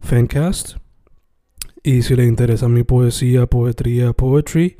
Fencast. 0.00 0.76
Y 1.82 2.02
si 2.02 2.16
le 2.16 2.24
interesa 2.24 2.68
mi 2.68 2.82
poesía, 2.82 3.46
poetría, 3.46 4.12
poetry, 4.12 4.78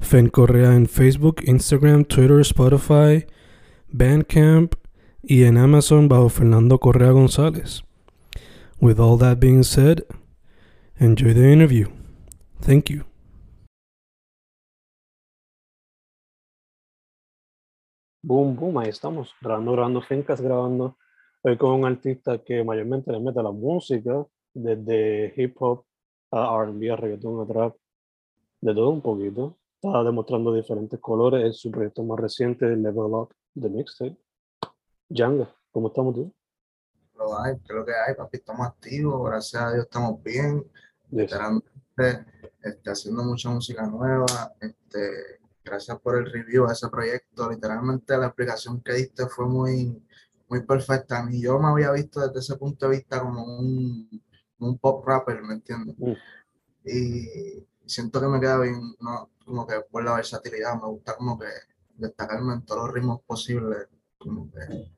Fen 0.00 0.28
Correa 0.28 0.74
en 0.74 0.86
Facebook, 0.86 1.42
Instagram, 1.44 2.04
Twitter, 2.04 2.40
Spotify, 2.40 3.26
Bandcamp 3.88 4.74
y 5.22 5.44
en 5.44 5.58
Amazon 5.58 6.08
bajo 6.08 6.28
Fernando 6.28 6.78
Correa 6.78 7.10
González. 7.10 7.82
With 8.80 9.00
all 9.00 9.18
that 9.18 9.40
being 9.40 9.64
said, 9.64 10.04
enjoy 11.00 11.34
the 11.34 11.52
interview. 11.52 11.88
Thank 12.60 12.90
you. 12.90 13.04
Boom, 18.22 18.56
boom, 18.56 18.78
ahí 18.78 18.90
estamos, 18.90 19.34
grabando, 19.40 19.72
grabando 19.72 20.00
fincas, 20.02 20.40
grabando. 20.40 20.96
Hoy 21.42 21.56
con 21.56 21.72
un 21.72 21.84
artista 21.86 22.38
que 22.44 22.62
mayormente 22.62 23.10
le 23.10 23.20
mete 23.20 23.42
la 23.42 23.52
música, 23.52 24.26
desde 24.62 25.32
hip 25.36 25.56
hop 25.60 25.84
a 26.30 26.64
RB, 26.64 26.92
a 26.92 26.96
reggaeton, 26.96 27.40
a 27.40 27.46
trap, 27.46 27.76
de 28.60 28.74
todo 28.74 28.90
un 28.90 29.02
poquito. 29.02 29.56
Está 29.80 30.02
demostrando 30.02 30.52
diferentes 30.52 30.98
colores 31.00 31.44
en 31.44 31.52
su 31.52 31.70
proyecto 31.70 32.02
más 32.02 32.18
reciente, 32.18 32.66
Level 32.66 33.14
Up, 33.14 33.34
de 33.54 33.68
Mixtape. 33.68 34.16
Janga, 35.08 35.48
¿cómo 35.70 35.88
estamos 35.88 36.14
tú? 36.14 36.34
Lo 37.16 37.40
hay, 37.40 37.54
lo 37.68 37.84
que 37.84 37.92
hay, 37.92 38.14
papi, 38.14 38.38
estamos 38.38 38.66
activos, 38.66 39.24
gracias 39.28 39.62
a 39.62 39.72
Dios 39.72 39.84
estamos 39.84 40.22
bien, 40.22 40.64
literalmente 41.10 42.26
este, 42.62 42.90
haciendo 42.90 43.24
mucha 43.24 43.50
música 43.50 43.86
nueva, 43.86 44.26
este, 44.60 45.40
gracias 45.64 45.98
por 46.00 46.18
el 46.18 46.30
review 46.30 46.66
de 46.66 46.72
ese 46.72 46.88
proyecto, 46.88 47.50
literalmente 47.50 48.16
la 48.16 48.26
explicación 48.26 48.80
que 48.82 48.92
diste 48.92 49.26
fue 49.26 49.46
muy, 49.46 50.00
muy 50.48 50.62
perfecta. 50.64 51.18
A 51.18 51.28
yo 51.30 51.58
me 51.58 51.68
había 51.68 51.92
visto 51.92 52.20
desde 52.20 52.40
ese 52.40 52.56
punto 52.56 52.88
de 52.88 52.96
vista 52.96 53.20
como 53.20 53.58
un, 53.58 54.08
un 54.58 54.78
pop 54.78 55.06
rapper, 55.06 55.42
¿me 55.42 55.54
entiendes? 55.54 55.96
Mm. 55.98 56.12
Y 56.84 57.66
siento 57.86 58.20
que 58.20 58.26
me 58.26 58.40
queda 58.40 58.60
bien, 58.60 58.80
¿no? 59.00 59.30
como 59.48 59.66
que 59.66 59.80
por 59.90 60.04
la 60.04 60.14
versatilidad, 60.14 60.74
me 60.80 60.88
gusta 60.88 61.16
como 61.16 61.38
que 61.38 61.46
destacarme 61.96 62.54
en 62.54 62.64
todos 62.64 62.86
los 62.86 62.94
ritmos 62.94 63.22
posibles, 63.22 63.88
como 64.18 64.50
que... 64.50 64.92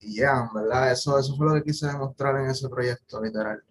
Y 0.00 0.16
ya, 0.16 0.50
¿verdad? 0.52 0.90
Eso, 0.90 1.18
eso 1.18 1.36
fue 1.36 1.46
lo 1.46 1.54
que 1.54 1.62
quise 1.62 1.86
demostrar 1.86 2.36
en 2.40 2.50
ese 2.50 2.68
proyecto, 2.68 3.22
literal. 3.22 3.62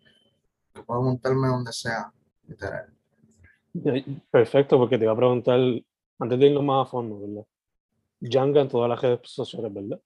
Que 0.74 0.84
puedo 0.84 1.02
montarme 1.02 1.48
donde 1.48 1.74
sea, 1.74 2.12
literal. 2.48 2.94
Perfecto, 4.32 4.78
porque 4.78 4.98
te 4.98 5.04
iba 5.04 5.14
a 5.14 5.18
preguntar, 5.18 5.60
antes 6.20 6.40
de 6.40 6.46
irnos 6.46 6.64
más 6.64 6.88
a 6.88 6.90
fondo, 6.90 7.20
¿verdad? 7.20 7.46
Janga 8.22 8.62
en 8.62 8.70
todas 8.70 8.90
las 8.90 9.02
redes 9.02 9.20
sociales, 9.24 9.74
¿verdad? 9.74 10.00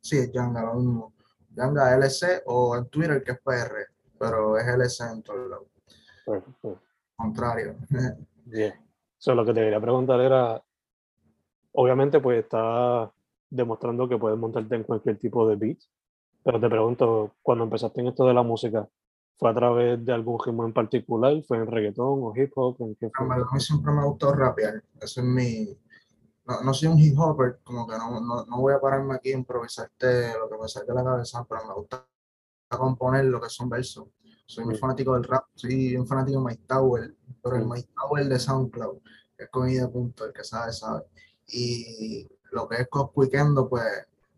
Sí, 0.00 0.16
es 0.16 0.30
Janga, 0.32 0.62
lo 0.62 0.74
mismo. 0.74 1.14
Janga 1.54 1.94
LC 1.94 2.42
o 2.46 2.76
en 2.76 2.88
Twitter 2.88 3.22
que 3.22 3.32
es 3.32 3.40
PR, 3.40 3.86
pero 4.24 4.58
es 4.58 4.66
LC 4.66 5.12
en 5.12 5.22
todos 5.22 5.50
lados. 5.50 5.68
Contrario. 7.16 7.76
Bien. 8.44 8.74
So, 9.18 9.34
lo 9.34 9.44
que 9.44 9.54
te 9.54 9.60
quería 9.60 9.80
preguntar 9.80 10.20
era, 10.20 10.62
obviamente 11.72 12.20
pues 12.20 12.44
está 12.44 13.10
demostrando 13.50 14.08
que 14.08 14.18
puedes 14.18 14.38
montarte 14.38 14.74
en 14.74 14.82
cualquier 14.82 15.18
tipo 15.18 15.46
de 15.48 15.56
beat, 15.56 15.78
pero 16.42 16.60
te 16.60 16.68
pregunto, 16.68 17.34
cuando 17.42 17.64
empezaste 17.64 18.00
en 18.00 18.08
esto 18.08 18.26
de 18.26 18.34
la 18.34 18.42
música, 18.42 18.88
¿fue 19.36 19.50
a 19.50 19.54
través 19.54 20.04
de 20.04 20.12
algún 20.12 20.38
ritmo 20.44 20.64
en 20.64 20.72
particular? 20.72 21.42
¿Fue 21.46 21.56
en 21.56 21.66
reggaetón 21.66 22.20
o 22.22 22.32
hip 22.36 22.52
hop? 22.56 22.76
¿En 22.80 22.94
qué 22.96 23.10
fue? 23.14 23.26
A 23.26 23.38
mí 23.52 23.60
siempre 23.60 23.92
me 23.92 24.04
gustó 24.04 24.32
rapear, 24.32 24.82
ese 25.00 25.20
es 25.20 25.26
mi... 25.26 25.78
No, 26.46 26.60
no 26.60 26.74
soy 26.74 26.88
un 26.88 26.98
hip 26.98 27.18
hopper, 27.18 27.60
como 27.64 27.86
que 27.86 27.96
no, 27.96 28.20
no, 28.20 28.44
no 28.44 28.60
voy 28.60 28.74
a 28.74 28.80
pararme 28.80 29.14
aquí 29.14 29.32
a 29.32 29.38
improvisarte 29.38 30.38
lo 30.38 30.50
que 30.50 30.58
me 30.60 30.68
salga 30.68 30.92
de 30.92 31.02
la 31.02 31.04
cabeza, 31.04 31.46
pero 31.48 31.66
me 31.66 31.74
gusta 31.74 32.06
componer 32.78 33.24
lo 33.26 33.40
que 33.40 33.48
son 33.48 33.68
versos. 33.68 34.08
Soy 34.46 34.64
muy 34.64 34.76
fanático 34.76 35.14
del 35.14 35.24
rap, 35.24 35.46
soy 35.54 35.96
un 35.96 36.06
fanático 36.06 36.38
de 36.38 36.44
Mike 36.44 36.64
Tower, 36.66 37.14
pero 37.42 37.56
el. 37.56 37.66
Mike 37.66 37.88
Tower 37.94 38.28
de 38.28 38.38
SoundCloud, 38.38 38.98
que 39.36 39.44
es 39.44 39.80
de 39.80 39.88
punto, 39.88 40.24
el 40.26 40.32
que 40.32 40.44
sabe, 40.44 40.72
sabe. 40.72 41.04
Y 41.48 42.28
lo 42.52 42.68
que 42.68 42.82
es 42.82 42.88
Coscuiquendo, 42.88 43.68
pues 43.68 43.84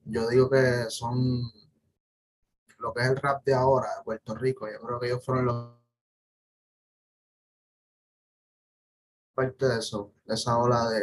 yo 0.04 0.28
digo 0.28 0.48
que 0.48 0.86
son 0.88 1.42
lo 2.78 2.94
que 2.94 3.02
es 3.02 3.08
el 3.08 3.16
rap 3.16 3.44
de 3.44 3.54
ahora, 3.54 3.88
de 3.96 4.04
Puerto 4.04 4.34
Rico. 4.34 4.69
Yo 4.70 4.78
creo 4.80 5.00
que 5.00 5.06
ellos 5.06 5.25
fueron 5.25 5.46
los 5.46 5.76
parte 9.34 9.66
de 9.66 9.78
eso, 9.78 10.14
de 10.25 10.34
esa 10.34 10.56
ola 10.56 10.88
de 10.88 11.00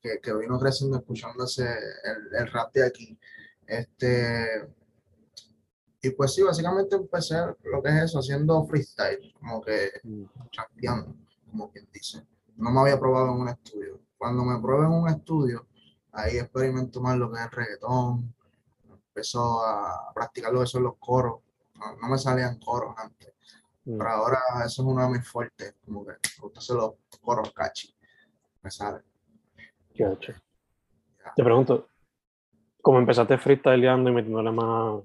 que, 0.00 0.20
que 0.20 0.34
vino 0.34 0.58
creciendo 0.58 0.98
escuchándose 0.98 1.62
el, 1.62 2.34
el 2.34 2.50
rap 2.50 2.72
de 2.72 2.86
aquí. 2.86 3.18
Este, 3.66 4.68
y 6.02 6.10
pues 6.10 6.34
sí, 6.34 6.42
básicamente 6.42 6.96
empecé 6.96 7.36
lo 7.64 7.82
que 7.82 7.88
es 7.88 7.94
eso, 8.04 8.18
haciendo 8.20 8.64
freestyle, 8.66 9.32
como 9.38 9.60
que 9.60 9.90
Mm. 10.04 10.24
champeando, 10.50 11.14
como 11.50 11.70
quien 11.70 11.88
dice. 11.92 12.24
No 12.56 12.70
me 12.70 12.80
había 12.80 12.98
probado 12.98 13.26
en 13.34 13.40
un 13.40 13.48
estudio. 13.48 14.00
Cuando 14.16 14.44
me 14.44 14.60
probé 14.60 14.86
en 14.86 14.92
un 14.92 15.08
estudio, 15.08 15.66
ahí 16.12 16.36
experimento 16.38 17.00
más 17.00 17.16
lo 17.16 17.30
que 17.30 17.38
es 17.38 17.44
el 17.44 17.50
reggaetón, 17.50 18.34
empezó 18.90 19.64
a 19.64 20.12
practicar 20.14 20.52
lo 20.52 20.60
que 20.60 20.66
son 20.66 20.82
los 20.84 20.96
coros. 20.98 21.40
No, 21.74 21.96
no 21.96 22.08
me 22.08 22.18
salían 22.18 22.58
coros 22.58 22.94
antes, 22.96 23.32
Mm. 23.84 23.96
pero 23.98 24.10
ahora 24.10 24.38
eso 24.66 24.82
es 24.82 24.88
uno 24.88 25.02
de 25.02 25.18
mis 25.18 25.26
fuertes, 25.28 25.74
como 25.84 26.04
que 26.04 26.12
me 26.12 26.18
gusta 26.42 26.58
hacer 26.60 26.76
los 26.76 26.94
coros 27.20 27.52
cachi. 27.52 27.94
Me 28.62 28.70
sale. 28.70 29.00
Te 31.36 31.44
pregunto, 31.44 31.88
como 32.82 32.98
empezaste 32.98 33.38
freestyleando 33.38 34.10
y 34.10 34.12
metiéndole 34.14 34.50
más 34.52 35.02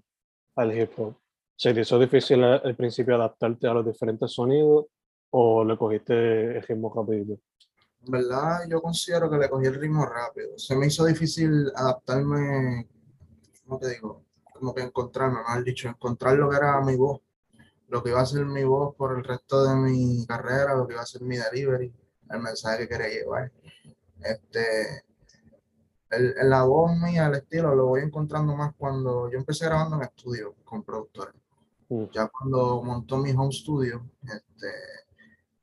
al 0.56 0.78
hip 0.78 0.92
hop, 0.98 1.16
¿se 1.56 1.74
te 1.74 1.82
hizo 1.82 2.00
difícil 2.00 2.44
al 2.44 2.76
principio 2.76 3.16
adaptarte 3.16 3.68
a 3.68 3.74
los 3.74 3.86
diferentes 3.86 4.32
sonidos 4.32 4.86
o 5.32 5.64
le 5.64 5.78
cogiste 5.78 6.58
el 6.58 6.62
ritmo 6.64 6.94
rapidito? 6.94 7.40
En 8.06 8.12
verdad, 8.12 8.60
yo 8.70 8.82
considero 8.82 9.30
que 9.30 9.38
le 9.38 9.50
cogí 9.50 9.68
el 9.68 9.76
ritmo 9.76 10.06
rápido. 10.06 10.58
Se 10.58 10.76
me 10.76 10.88
hizo 10.88 11.06
difícil 11.06 11.72
adaptarme, 11.76 12.88
¿cómo 13.66 13.80
te 13.80 13.90
digo? 13.90 14.26
Como 14.44 14.74
que 14.76 14.82
encontrarme, 14.82 15.40
mal 15.42 15.64
dicho, 15.64 15.88
encontrar 15.88 16.36
lo 16.36 16.50
que 16.50 16.58
era 16.58 16.82
mi 16.82 16.96
voz, 16.96 17.22
lo 17.88 18.04
que 18.04 18.10
iba 18.10 18.22
a 18.22 18.26
ser 18.26 18.46
mi 18.46 18.64
voz 18.64 18.96
por 18.96 19.18
el 19.18 19.24
resto 19.24 19.64
de 19.64 19.76
mi 19.76 20.26
carrera, 20.28 20.76
lo 20.76 20.86
que 20.86 20.94
iba 20.94 21.02
a 21.02 21.06
ser 21.06 21.22
mi 21.22 21.38
delivery, 21.38 21.94
el 22.30 22.40
mensaje 22.42 22.80
que 22.80 22.90
quería 22.90 23.08
llevar. 23.08 23.52
Este, 24.22 25.04
el, 26.18 26.36
el- 26.38 26.50
la 26.50 26.64
voz 26.64 26.92
mía, 26.98 27.28
el 27.28 27.36
estilo, 27.36 27.76
lo 27.76 27.88
voy 27.88 28.02
encontrando 28.02 28.56
más 28.56 28.74
cuando 28.78 29.30
yo 29.32 29.38
empecé 29.38 29.66
grabando 29.66 29.96
en 29.98 30.04
estudio 30.04 30.56
con 30.64 30.84
productores. 30.84 31.36
Mm. 31.90 32.06
Ya 32.14 32.28
cuando 32.30 32.82
montó 32.84 33.18
mi 33.18 33.32
home 33.32 33.52
studio, 33.52 34.04
este, 34.24 34.68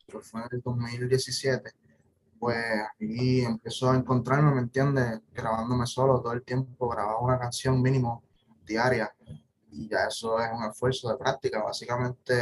que 0.07 0.19
fue 0.21 0.41
en 0.43 0.49
el 0.53 0.61
2017, 0.63 1.71
pues 2.39 2.57
ahí 3.01 3.41
empezó 3.43 3.91
a 3.91 3.97
encontrarme, 3.97 4.53
¿me 4.55 4.61
entiendes? 4.63 5.21
Grabándome 5.33 5.87
solo 5.87 6.21
todo 6.21 6.33
el 6.33 6.43
tiempo, 6.43 6.89
grababa 6.89 7.21
una 7.21 7.39
canción 7.39 7.81
mínimo 7.83 8.23
diaria 8.67 9.13
y 9.71 9.89
ya 9.89 10.07
eso 10.07 10.41
es 10.41 10.49
un 10.53 10.65
esfuerzo 10.65 11.11
de 11.11 11.17
práctica. 11.19 11.63
Básicamente 11.63 12.35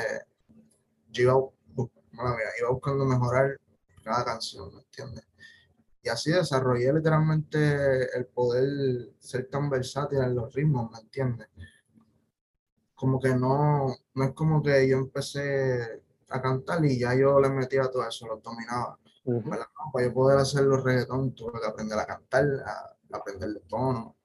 yo 1.11 1.23
iba, 1.23 1.35
iba 2.61 2.71
buscando 2.71 3.05
mejorar 3.05 3.59
cada 4.03 4.25
canción, 4.25 4.75
¿me 4.75 4.81
entiendes? 4.83 5.25
Y 6.03 6.09
así 6.09 6.31
desarrollé 6.31 6.93
literalmente 6.93 8.17
el 8.17 8.27
poder 8.27 9.11
ser 9.19 9.49
tan 9.51 9.69
versátil 9.71 10.19
en 10.19 10.35
los 10.35 10.53
ritmos, 10.55 10.91
¿me 10.91 10.99
entiendes? 11.01 11.49
como 12.95 13.21
que 13.21 13.35
no, 13.35 13.95
no 14.15 14.25
es 14.25 14.33
como 14.35 14.63
que 14.63 14.89
yo 14.89 14.99
empecé 14.99 16.03
a 16.31 16.43
cantar 16.43 16.85
y 16.85 16.99
ya 16.99 17.15
yo 17.15 17.41
le 17.41 17.49
metía 17.49 17.89
todo 17.91 18.07
eso, 18.07 18.27
lo 18.27 18.39
dominaba. 18.39 18.99
¿verdad? 19.25 19.67
No, 19.79 19.93
para 19.93 20.07
yo 20.07 20.13
poder 20.15 20.39
hacer 20.39 20.63
los 20.65 20.83
reggaetón 20.83 21.33
tuve 21.35 21.61
que 21.61 21.67
aprender 21.67 21.99
a 21.99 22.07
cantar, 22.07 22.45
a, 22.67 22.73
a 23.15 23.17
aprender 23.19 23.51
de 23.51 23.61
tono, 23.61 24.17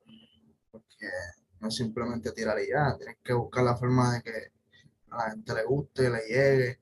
porque 0.72 1.08
no 1.60 1.68
es 1.68 1.76
simplemente 1.76 2.32
tirar 2.32 2.60
y 2.60 2.70
ya, 2.70 2.96
tienes 2.98 3.18
que 3.24 3.34
buscar 3.34 3.64
la 3.64 3.76
forma 3.76 4.16
de 4.16 4.24
que 4.24 4.52
a 5.12 5.18
la 5.18 5.32
gente 5.32 5.54
le 5.54 5.64
guste, 5.66 6.10
le 6.10 6.22
llegue, 6.28 6.80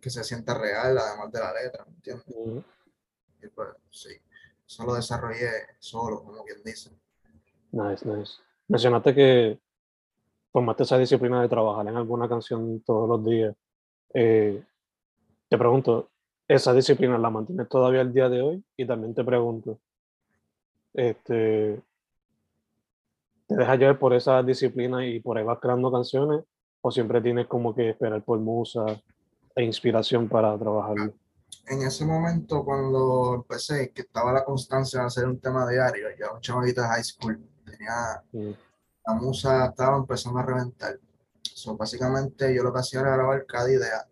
que 0.00 0.10
se 0.10 0.22
sienta 0.22 0.54
real, 0.54 0.96
además 0.98 1.32
de 1.32 1.40
la 1.40 1.52
letra, 1.52 1.84
¿me 1.86 1.94
entiendes? 1.94 2.26
Ujú. 2.28 2.64
Pues 3.54 3.68
sí, 3.90 4.10
eso 4.66 4.84
lo 4.84 4.94
desarrollé 4.94 5.50
solo, 5.78 6.22
como 6.22 6.44
quien 6.44 6.62
dice. 6.64 6.90
Nice, 7.72 8.08
nice. 8.08 8.34
Mencionaste 8.68 9.14
que 9.14 9.58
formaste 10.52 10.84
esa 10.84 10.98
disciplina 10.98 11.42
de 11.42 11.48
trabajar 11.48 11.86
en 11.88 11.96
alguna 11.96 12.28
canción 12.28 12.80
todos 12.80 13.08
los 13.08 13.24
días. 13.24 13.54
Eh, 14.14 14.62
te 15.48 15.58
pregunto, 15.58 16.10
¿esa 16.46 16.72
disciplina 16.72 17.18
la 17.18 17.30
mantienes 17.30 17.68
todavía 17.68 18.00
el 18.00 18.12
día 18.12 18.28
de 18.28 18.40
hoy? 18.40 18.64
Y 18.76 18.86
también 18.86 19.14
te 19.14 19.24
pregunto, 19.24 19.80
este, 20.92 21.82
¿te 23.48 23.56
dejas 23.56 23.78
llevar 23.78 23.98
por 23.98 24.14
esa 24.14 24.42
disciplina 24.42 25.04
y 25.04 25.20
por 25.20 25.36
ahí 25.36 25.44
vas 25.44 25.58
creando 25.58 25.90
canciones? 25.90 26.44
¿O 26.80 26.90
siempre 26.90 27.20
tienes 27.20 27.46
como 27.46 27.74
que 27.74 27.90
esperar 27.90 28.22
por 28.22 28.38
musa 28.38 28.84
e 29.56 29.64
inspiración 29.64 30.28
para 30.28 30.56
trabajarlo? 30.56 31.14
En 31.66 31.82
ese 31.82 32.04
momento, 32.04 32.64
cuando 32.64 33.34
empecé, 33.36 33.90
que 33.92 34.02
estaba 34.02 34.32
la 34.32 34.44
constancia 34.44 35.00
de 35.00 35.06
hacer 35.06 35.26
un 35.26 35.40
tema 35.40 35.68
diario, 35.68 36.08
ya 36.18 36.32
un 36.32 36.40
chamaquito 36.40 36.82
de 36.82 36.88
high 36.88 37.04
school, 37.04 37.40
tenía 37.64 38.22
la 39.06 39.14
musa 39.14 39.66
estaba 39.66 39.96
empezando 39.96 40.38
a 40.38 40.42
reventar. 40.44 40.98
So, 41.42 41.76
básicamente 41.76 42.54
yo 42.54 42.62
lo 42.62 42.72
que 42.72 42.80
hacía 42.80 43.00
era 43.00 43.16
grabar 43.16 43.44
cada 43.46 43.70
idea. 43.70 44.06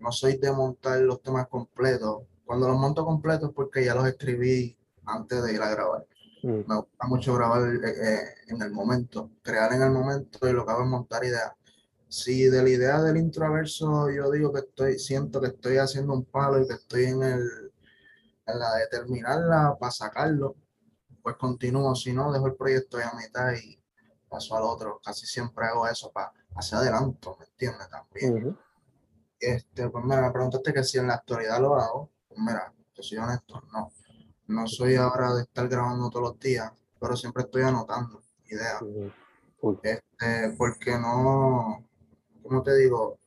No 0.00 0.10
soy 0.12 0.36
de 0.38 0.52
montar 0.52 1.00
los 1.00 1.22
temas 1.22 1.46
completos. 1.48 2.22
Cuando 2.44 2.68
los 2.68 2.76
monto 2.76 3.04
completos 3.04 3.50
es 3.50 3.54
porque 3.54 3.84
ya 3.84 3.94
los 3.94 4.06
escribí 4.06 4.76
antes 5.06 5.42
de 5.42 5.54
ir 5.54 5.62
a 5.62 5.70
grabar. 5.70 6.06
mm, 6.42 6.64
Me 6.68 6.76
gusta 6.76 7.06
mucho 7.08 7.34
grabar 7.34 7.62
eh, 7.62 7.78
eh, 7.84 8.20
en 8.48 8.62
el 8.62 8.70
momento, 8.72 9.30
crear 9.42 9.72
en 9.72 9.82
el 9.82 9.90
momento 9.90 10.48
y 10.48 10.52
lo 10.52 10.64
que 10.66 10.72
hago 10.72 10.82
es 10.82 10.88
montar 10.88 11.24
ideas. 11.24 11.52
Si 12.12 12.44
de 12.44 12.62
la 12.62 12.68
idea 12.68 13.00
del 13.00 13.16
introverso 13.16 14.10
yo 14.10 14.30
digo 14.30 14.52
que 14.52 14.58
estoy, 14.58 14.98
siento 14.98 15.40
que 15.40 15.46
estoy 15.46 15.78
haciendo 15.78 16.12
un 16.12 16.26
palo 16.26 16.60
y 16.62 16.68
que 16.68 16.74
estoy 16.74 17.04
en, 17.04 17.22
el, 17.22 17.72
en 18.46 18.58
la 18.58 18.74
de 18.74 18.86
terminarla 18.88 19.78
para 19.80 19.90
sacarlo, 19.90 20.54
pues 21.22 21.36
continúo. 21.36 21.94
Si 21.94 22.12
no, 22.12 22.30
dejo 22.30 22.48
el 22.48 22.54
proyecto 22.54 22.98
ahí 22.98 23.04
a 23.10 23.16
mitad 23.16 23.54
y 23.54 23.82
paso 24.28 24.54
al 24.54 24.64
otro. 24.64 25.00
Casi 25.02 25.24
siempre 25.24 25.64
hago 25.64 25.88
eso 25.88 26.12
para 26.12 26.34
hacia 26.54 26.76
adelanto, 26.76 27.34
¿me 27.40 27.46
entiendes? 27.46 27.88
También. 27.88 28.58
Este, 29.40 29.88
pues 29.88 30.04
mira, 30.04 30.20
me 30.20 30.32
preguntaste 30.32 30.70
que 30.70 30.84
si 30.84 30.98
en 30.98 31.06
la 31.06 31.14
actualidad 31.14 31.62
lo 31.62 31.76
hago. 31.76 32.10
Pues 32.28 32.38
mira, 32.38 32.74
te 32.94 33.02
soy 33.02 33.16
honesto, 33.16 33.62
no. 33.72 33.90
No 34.48 34.66
soy 34.66 34.96
ahora 34.96 35.32
de 35.32 35.44
estar 35.44 35.66
grabando 35.66 36.10
todos 36.10 36.28
los 36.32 36.38
días, 36.38 36.70
pero 37.00 37.16
siempre 37.16 37.44
estoy 37.44 37.62
anotando 37.62 38.20
ideas. 38.50 38.82
ujú. 38.82 39.10
Cool. 39.58 39.80
Este, 39.82 40.54
porque 40.58 40.98
no, 40.98 41.88
¿cómo 42.42 42.62
te 42.62 42.76
digo? 42.76 43.18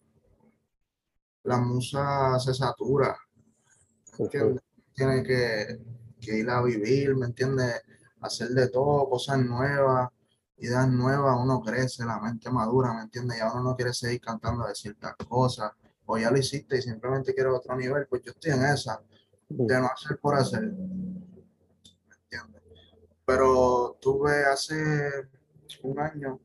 La 1.43 1.57
musa 1.57 2.39
se 2.39 2.53
satura, 2.53 3.15
¿me 4.17 4.25
entiendes? 4.25 4.63
Tiene 4.93 5.23
que, 5.23 5.79
que 6.19 6.39
ir 6.39 6.49
a 6.49 6.61
vivir, 6.61 7.15
¿me 7.15 7.27
entiendes? 7.27 7.81
Hacer 8.21 8.49
de 8.49 8.69
todo, 8.69 9.09
cosas 9.09 9.39
nuevas, 9.39 10.09
ideas 10.57 10.89
nuevas, 10.89 11.37
uno 11.39 11.61
crece, 11.61 12.05
la 12.05 12.19
mente 12.19 12.49
madura, 12.49 12.93
¿me 12.93 13.01
entiendes? 13.01 13.37
Ya 13.37 13.51
uno 13.51 13.63
no 13.63 13.75
quiere 13.75 13.93
seguir 13.93 14.21
cantando 14.21 14.65
de 14.65 14.75
ciertas 14.75 15.15
cosas, 15.27 15.71
o 16.05 16.17
ya 16.17 16.31
lo 16.31 16.37
hiciste 16.37 16.77
y 16.77 16.81
simplemente 16.81 17.33
quiere 17.33 17.49
otro 17.49 17.75
nivel, 17.75 18.07
pues 18.07 18.23
yo 18.23 18.31
estoy 18.31 18.51
en 18.51 18.65
esa, 18.65 19.01
de 19.49 19.79
no 19.79 19.87
hacer 19.87 20.17
por 20.19 20.35
hacer, 20.35 20.61
¿me 20.61 22.15
entiendes? 22.23 22.61
Pero 23.25 23.97
tuve 24.01 24.45
hace 24.45 25.29
un 25.83 25.99
año, 25.99 26.39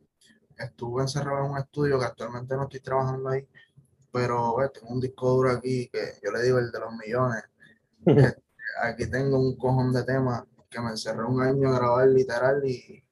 estuve 0.64 1.02
encerrado 1.02 1.44
en 1.46 1.52
un 1.52 1.58
estudio 1.58 1.98
que 1.98 2.06
actualmente 2.06 2.56
no 2.56 2.64
estoy 2.64 2.80
trabajando 2.80 3.28
ahí, 3.30 3.46
pero 4.12 4.62
eh, 4.64 4.70
tengo 4.74 4.88
un 4.94 5.00
disco 5.00 5.30
duro 5.30 5.52
aquí 5.52 5.88
que 5.88 6.14
yo 6.22 6.32
le 6.32 6.42
digo 6.42 6.58
el 6.58 6.70
de 6.72 6.80
los 6.80 6.92
millones. 6.94 7.44
Aquí 8.82 9.08
tengo 9.10 9.38
un 9.38 9.56
cojón 9.56 9.92
de 9.92 10.02
temas 10.04 10.44
que 10.68 10.80
me 10.80 10.90
encerré 10.90 11.24
un 11.24 11.40
año 11.42 11.68
a 11.68 11.76
grabar 11.78 12.08
literal 12.08 12.62
y, 12.64 13.04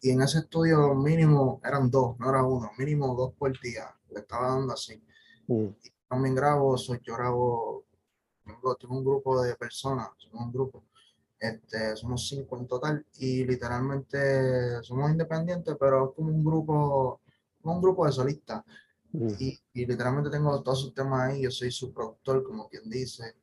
y 0.00 0.10
en 0.10 0.22
ese 0.22 0.38
estudio 0.40 0.94
mínimo 0.94 1.60
eran 1.64 1.90
dos, 1.90 2.18
no 2.18 2.30
era 2.30 2.42
uno, 2.44 2.70
mínimo 2.78 3.14
dos 3.14 3.34
por 3.34 3.58
día. 3.60 3.86
Le 4.10 4.20
estaba 4.20 4.48
dando 4.48 4.72
así. 4.74 5.02
Mm, 5.48 5.74
Y 5.84 5.90
también 6.08 6.34
grabo, 6.34 6.76
soy, 6.78 7.00
yo 7.02 7.14
grabo, 7.16 7.84
tengo, 8.44 8.76
tengo 8.76 8.98
un 8.98 9.04
grupo 9.04 9.42
de 9.42 9.54
personas, 9.56 10.10
un 10.32 10.52
grupo, 10.52 10.84
este, 11.40 11.96
somos 11.96 12.28
cinco 12.28 12.58
en 12.58 12.68
total 12.68 13.06
y 13.18 13.44
literalmente 13.44 14.82
somos 14.82 15.10
independientes, 15.10 15.76
pero 15.80 16.10
es 16.10 16.16
como 16.16 16.30
un 16.32 16.44
grupo, 16.44 17.22
como 17.62 17.76
un 17.76 17.82
grupo 17.82 18.06
de 18.06 18.12
solistas. 18.12 18.64
mm, 19.12 19.34
Y, 19.38 19.58
y 19.74 19.86
literalmente 19.86 20.30
tengo 20.30 20.62
todos 20.62 20.80
sus 20.82 20.94
temas 20.94 21.30
ahí, 21.30 21.42
yo 21.42 21.50
soy 21.50 21.70
su 21.72 21.92
productor, 21.92 22.44
como 22.44 22.68
quien 22.68 22.88
dice. 22.90 23.36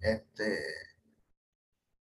Este, 0.00 0.58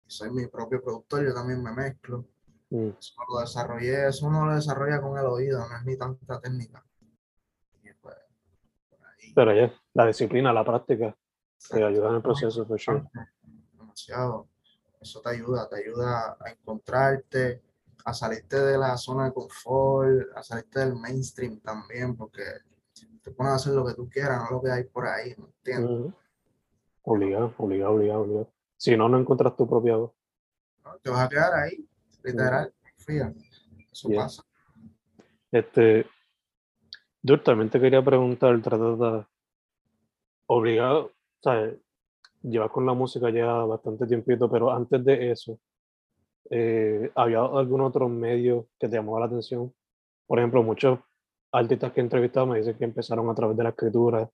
soy 0.06 0.31
mi 0.31 0.46
propio 0.46 0.82
productor, 0.82 1.25
yo 1.26 1.35
también 1.35 1.62
me 1.62 1.73
mezclo. 1.73 2.25
mm. 2.70 2.90
Eso 2.99 3.14
lo 3.29 3.40
desarrollé, 3.40 4.08
eso 4.08 4.26
uno 4.26 4.47
lo 4.47 4.55
desarrolla 4.55 5.00
con 5.00 5.19
el 5.19 5.26
oído, 5.26 5.58
no 5.69 5.76
es 5.76 5.85
ni 5.85 5.97
tanta 5.97 6.40
técnica. 6.40 6.85
Y 7.82 7.93
pues, 8.00 8.17
Pero 9.35 9.55
ya, 9.55 9.73
la 9.94 10.06
disciplina, 10.06 10.52
la 10.52 10.64
práctica, 10.64 11.17
te 11.70 11.82
ayuda 11.85 12.08
en 12.11 12.14
el 12.17 12.23
proceso, 12.23 12.64
for 12.67 12.81
sure. 12.81 13.02
demasiado. 13.73 14.49
Eso 15.05 15.21
te 15.21 15.29
ayuda, 15.29 15.69
te 15.69 15.77
ayuda 15.77 16.39
a 16.41 16.51
encontrarte, 16.51 17.61
a 18.06 18.15
salirte 18.15 18.59
de 18.59 18.79
la 18.79 18.97
zona 18.97 19.27
de 19.27 19.35
confort, 19.35 20.35
a 20.35 20.43
salirte 20.43 20.81
del 20.81 20.97
mainstream 20.97 21.61
también, 21.61 22.17
porque 22.17 22.43
te 23.23 23.31
pones 23.33 23.53
a 23.53 23.56
hacer 23.56 23.75
lo 23.75 23.85
que 23.85 23.93
tú 23.93 24.09
quieras, 24.09 24.45
no 24.45 24.56
lo 24.56 24.62
que 24.62 24.71
hay 24.71 24.85
por 24.85 25.06
ahí, 25.06 25.35
¿me 25.37 25.45
entiendes? 25.45 26.15
Obligado, 27.03 27.55
obligado, 27.59 27.93
obligado, 27.93 28.21
obligado. 28.23 28.53
Si 28.79 28.97
no, 28.97 29.11
no 29.11 29.21
encuentras 29.21 29.55
tu 29.55 29.69
propia 29.69 29.97
voz. 29.97 30.12
¿no? 30.83 30.97
Te 30.97 31.11
vas 31.11 31.27
a 31.27 31.29
quedar 31.29 31.53
ahí, 31.53 31.87
literal, 32.23 32.73
fíjate. 32.97 33.41
Eso 33.93 34.09
Yeah. 34.09 34.23
pasa. 34.23 34.43
Este, 35.53 36.07
yo 37.21 37.43
también 37.43 37.69
te 37.69 37.79
quería 37.79 38.03
preguntar, 38.03 38.59
tratar 38.62 38.97
de 38.97 39.27
obligado, 40.47 41.12
¿sabes? 41.43 41.78
Llevas 42.45 42.71
con 42.71 42.85
la 42.87 42.93
música 42.93 43.31
ya 43.31 43.47
bastante 43.47 44.07
tiempito, 44.07 44.51
pero 44.51 44.71
antes 44.71 45.03
de 45.05 45.33
eso, 45.33 45.59
eh, 46.51 47.11
¿había 47.15 47.41
algún 47.41 47.81
otro 47.81 48.09
medio 48.09 48.69
que 48.79 48.89
te 48.89 48.97
llamó 48.97 49.19
la 49.19 49.27
atención? 49.27 49.73
Por 50.27 50.39
ejemplo, 50.39 50.63
muchos 50.63 50.99
artistas 51.53 51.93
que 51.93 52.01
he 52.01 52.05
entrevistado 52.05 52.47
me 52.47 52.59
dicen 52.59 52.77
que 52.77 52.85
empezaron 52.85 53.31
a 53.31 53.35
través 53.35 53.57
de 53.57 53.63
la 53.63 53.71
escritura 53.71 54.29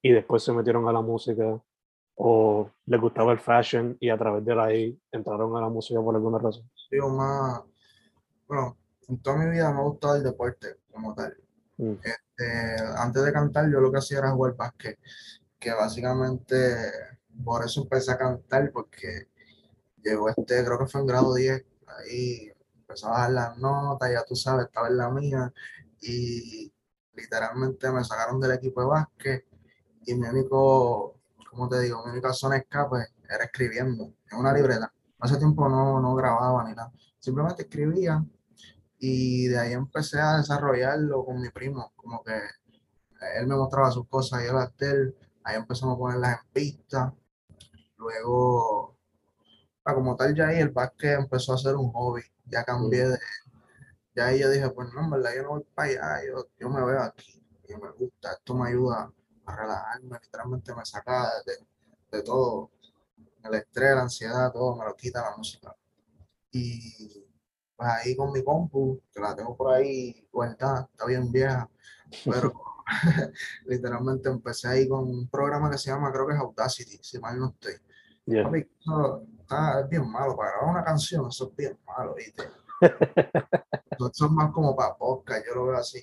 y 0.00 0.10
después 0.12 0.42
se 0.42 0.52
metieron 0.52 0.88
a 0.88 0.92
la 0.92 1.02
música, 1.02 1.60
o 2.14 2.70
les 2.86 3.00
gustaba 3.00 3.32
el 3.32 3.38
fashion 3.38 3.96
y 4.00 4.08
a 4.08 4.16
través 4.16 4.44
de 4.44 4.60
ahí 4.60 5.00
entraron 5.12 5.54
a 5.56 5.60
la 5.60 5.68
música 5.68 6.00
por 6.00 6.14
alguna 6.14 6.38
razón. 6.38 6.70
Digo, 6.90 7.10
más, 7.10 7.62
bueno, 8.48 8.76
en 9.08 9.22
toda 9.22 9.36
mi 9.36 9.50
vida 9.50 9.70
me 9.72 9.80
ha 9.80 9.82
gustado 9.82 10.16
el 10.16 10.22
deporte 10.22 10.76
como 10.90 11.14
tal. 11.14 11.36
Mm, 11.76 11.92
Eh, 11.92 12.76
antes 12.96 13.22
de 13.22 13.32
cantar, 13.32 13.70
yo 13.70 13.80
lo 13.80 13.92
que 13.92 13.98
hacía 13.98 14.18
era 14.18 14.30
jugar 14.30 14.56
básquet, 14.56 14.98
que 15.58 15.72
básicamente 15.72 16.56
por 17.44 17.64
eso 17.64 17.82
empecé 17.82 18.12
a 18.12 18.18
cantar, 18.18 18.70
porque 18.72 19.28
llegó 20.02 20.28
este, 20.28 20.64
creo 20.64 20.78
que 20.78 20.86
fue 20.86 21.00
en 21.00 21.06
grado 21.06 21.34
10, 21.34 21.64
ahí 21.86 22.52
empezó 22.74 23.08
a 23.08 23.10
bajar 23.10 23.30
las 23.32 23.58
notas, 23.58 24.10
ya 24.12 24.24
tú 24.24 24.34
sabes, 24.34 24.66
estaba 24.66 24.88
en 24.88 24.96
la 24.96 25.10
mía, 25.10 25.52
y 26.00 26.72
literalmente 27.14 27.90
me 27.90 28.04
sacaron 28.04 28.40
del 28.40 28.52
equipo 28.52 28.80
de 28.80 28.86
básquet, 28.88 29.46
y 30.06 30.14
mi 30.14 30.28
único, 30.28 31.20
¿cómo 31.50 31.68
te 31.68 31.80
digo? 31.80 32.04
Mi 32.04 32.12
única 32.12 32.32
zona 32.32 32.56
de 32.56 32.62
escape 32.62 32.96
era 33.28 33.44
escribiendo 33.44 34.14
en 34.30 34.38
una 34.38 34.52
libreta. 34.52 34.92
Hace 35.18 35.36
tiempo 35.36 35.68
no, 35.68 36.00
no 36.00 36.14
grababa 36.14 36.64
ni 36.64 36.74
nada, 36.74 36.92
simplemente 37.18 37.62
escribía, 37.62 38.24
y 38.98 39.48
de 39.48 39.58
ahí 39.58 39.72
empecé 39.72 40.20
a 40.20 40.36
desarrollarlo 40.38 41.24
con 41.24 41.40
mi 41.40 41.48
primo, 41.50 41.92
como 41.96 42.22
que 42.22 42.38
él 43.36 43.46
me 43.46 43.56
mostraba 43.56 43.90
sus 43.90 44.06
cosas 44.08 44.42
y 44.42 44.46
yo 44.46 44.52
las 44.52 44.72
ahí 45.44 45.56
empezamos 45.56 45.96
a 45.96 45.98
ponerlas 45.98 46.38
en 46.38 46.52
pista, 46.52 47.14
luego, 48.00 48.96
como 49.84 50.16
tal 50.16 50.34
ya 50.34 50.48
ahí 50.48 50.58
el 50.60 50.70
básquet 50.70 51.18
empezó 51.18 51.54
a 51.54 51.58
ser 51.58 51.76
un 51.76 51.92
hobby, 51.92 52.22
ya 52.46 52.64
cambié 52.64 53.08
de, 53.08 53.18
ya 54.14 54.26
ahí 54.26 54.40
yo 54.40 54.50
dije, 54.50 54.70
pues 54.70 54.88
no, 54.94 55.00
en 55.02 55.10
verdad 55.10 55.30
yo 55.36 55.42
no 55.42 55.48
voy 55.50 55.66
para 55.74 55.88
allá, 55.88 56.26
yo, 56.26 56.48
yo 56.58 56.70
me 56.70 56.84
veo 56.84 57.02
aquí, 57.02 57.42
y 57.68 57.74
me 57.74 57.90
gusta, 57.92 58.32
esto 58.32 58.54
me 58.54 58.68
ayuda 58.68 59.12
a 59.46 59.56
relajarme, 59.56 60.18
literalmente 60.22 60.74
me 60.74 60.84
saca 60.84 61.28
de, 61.46 61.52
de 62.16 62.22
todo, 62.22 62.70
el 63.44 63.54
estrés, 63.54 63.94
la 63.94 64.02
ansiedad, 64.02 64.52
todo 64.52 64.76
me 64.76 64.84
lo 64.84 64.94
quita 64.94 65.22
la 65.22 65.36
música. 65.36 65.74
Y 66.52 67.26
pues 67.76 67.88
ahí 67.88 68.16
con 68.16 68.32
mi 68.32 68.44
compu, 68.44 69.00
que 69.12 69.20
la 69.20 69.34
tengo 69.34 69.56
por 69.56 69.72
ahí 69.72 70.28
guardada, 70.32 70.88
está 70.92 71.06
bien 71.06 71.32
vieja, 71.32 71.68
pero 72.24 72.52
literalmente 73.66 74.28
empecé 74.28 74.68
ahí 74.68 74.88
con 74.88 75.08
un 75.08 75.28
programa 75.28 75.70
que 75.70 75.78
se 75.78 75.90
llama, 75.90 76.12
creo 76.12 76.26
que 76.26 76.34
es 76.34 76.40
Audacity, 76.40 76.98
si 77.02 77.18
mal 77.18 77.38
no 77.38 77.48
estoy. 77.50 77.74
Yeah. 78.30 78.48
Eso 78.48 79.24
está, 79.40 79.80
es 79.80 79.88
bien 79.88 80.08
malo, 80.08 80.36
para 80.36 80.52
grabar 80.52 80.70
una 80.70 80.84
canción, 80.84 81.26
eso 81.28 81.48
es 81.48 81.56
bien 81.56 81.78
malo, 81.84 82.14
¿viste? 82.14 82.44
Eso 84.00 84.26
es 84.26 84.32
más 84.32 84.50
como 84.52 84.74
para 84.74 84.96
podcast, 84.96 85.44
yo 85.46 85.54
lo 85.56 85.66
veo 85.66 85.76
así. 85.76 86.02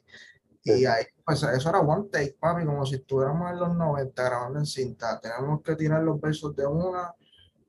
Y 0.63 0.85
ahí, 0.85 1.05
pues 1.25 1.41
eso 1.41 1.69
era 1.69 1.79
one 1.79 2.09
take, 2.11 2.37
papi, 2.39 2.65
como 2.65 2.85
si 2.85 2.95
estuviéramos 2.95 3.49
en 3.51 3.59
los 3.59 3.75
90 3.75 4.23
grabando 4.23 4.59
en 4.59 4.65
cinta. 4.65 5.19
Tenemos 5.19 5.63
que 5.63 5.75
tirar 5.75 6.03
los 6.03 6.19
versos 6.19 6.55
de 6.55 6.67
una 6.67 7.15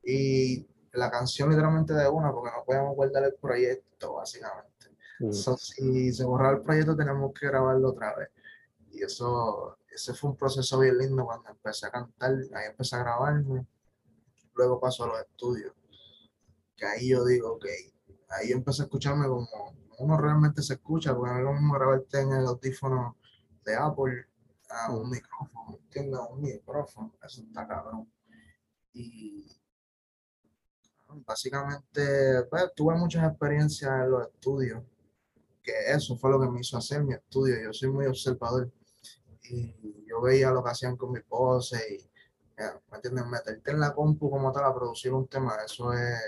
y 0.04 0.66
la 0.92 1.10
canción 1.10 1.48
literalmente 1.48 1.94
de 1.94 2.08
una, 2.08 2.32
porque 2.32 2.50
no 2.54 2.64
podíamos 2.64 2.96
guardar 2.96 3.24
el 3.24 3.34
proyecto, 3.34 4.14
básicamente. 4.14 4.90
Mm. 5.20 5.32
So, 5.32 5.56
si 5.56 6.12
se 6.12 6.24
borraba 6.24 6.56
el 6.56 6.62
proyecto, 6.62 6.96
tenemos 6.96 7.32
que 7.32 7.46
grabarlo 7.46 7.90
otra 7.90 8.14
vez. 8.16 8.28
Y 8.90 9.02
eso, 9.02 9.78
ese 9.90 10.12
fue 10.12 10.30
un 10.30 10.36
proceso 10.36 10.78
bien 10.80 10.98
lindo 10.98 11.24
cuando 11.24 11.48
empecé 11.48 11.86
a 11.86 11.90
cantar, 11.90 12.32
ahí 12.32 12.66
empecé 12.68 12.96
a 12.96 13.00
grabarme. 13.00 13.64
Luego 14.58 14.80
pasó 14.80 15.04
a 15.04 15.06
los 15.06 15.20
estudios, 15.20 15.72
que 16.76 16.84
ahí 16.84 17.10
yo 17.10 17.24
digo, 17.24 17.52
ok, 17.52 17.66
ahí 18.30 18.50
empecé 18.50 18.82
a 18.82 18.84
escucharme 18.86 19.28
como 19.28 19.48
uno 20.00 20.16
realmente 20.16 20.62
se 20.62 20.74
escucha, 20.74 21.14
porque 21.14 21.30
no 21.30 21.38
es 21.38 21.44
lo 21.44 21.52
mismo 21.52 21.74
grabarte 21.74 22.20
en 22.20 22.32
el 22.32 22.44
audífono 22.44 23.16
de 23.64 23.76
Apple 23.76 24.26
a 24.68 24.92
un 24.92 25.10
micrófono, 25.10 25.78
¿entiendes? 25.80 26.20
Un 26.28 26.40
micrófono, 26.40 27.14
eso 27.24 27.42
está 27.42 27.68
cabrón. 27.68 28.12
Y 28.92 29.48
básicamente, 31.24 32.42
pues, 32.50 32.72
tuve 32.74 32.96
muchas 32.96 33.28
experiencias 33.30 33.90
en 33.90 34.10
los 34.10 34.26
estudios, 34.26 34.82
que 35.62 35.72
eso 35.86 36.16
fue 36.16 36.30
lo 36.30 36.40
que 36.40 36.48
me 36.48 36.60
hizo 36.60 36.76
hacer 36.76 37.04
mi 37.04 37.14
estudio. 37.14 37.62
Yo 37.62 37.72
soy 37.72 37.90
muy 37.90 38.06
observador 38.06 38.72
y 39.44 40.04
yo 40.04 40.20
veía 40.20 40.50
lo 40.50 40.64
que 40.64 40.70
hacían 40.70 40.96
con 40.96 41.12
mi 41.12 41.20
pose 41.20 41.78
y, 41.94 42.07
¿me 42.90 42.96
entiendes? 42.96 43.26
Meterte 43.26 43.70
en 43.70 43.80
la 43.80 43.94
compu 43.94 44.30
como 44.30 44.52
tal 44.52 44.64
a 44.64 44.74
producir 44.74 45.12
un 45.12 45.28
tema, 45.28 45.56
eso 45.64 45.92
es, 45.92 46.20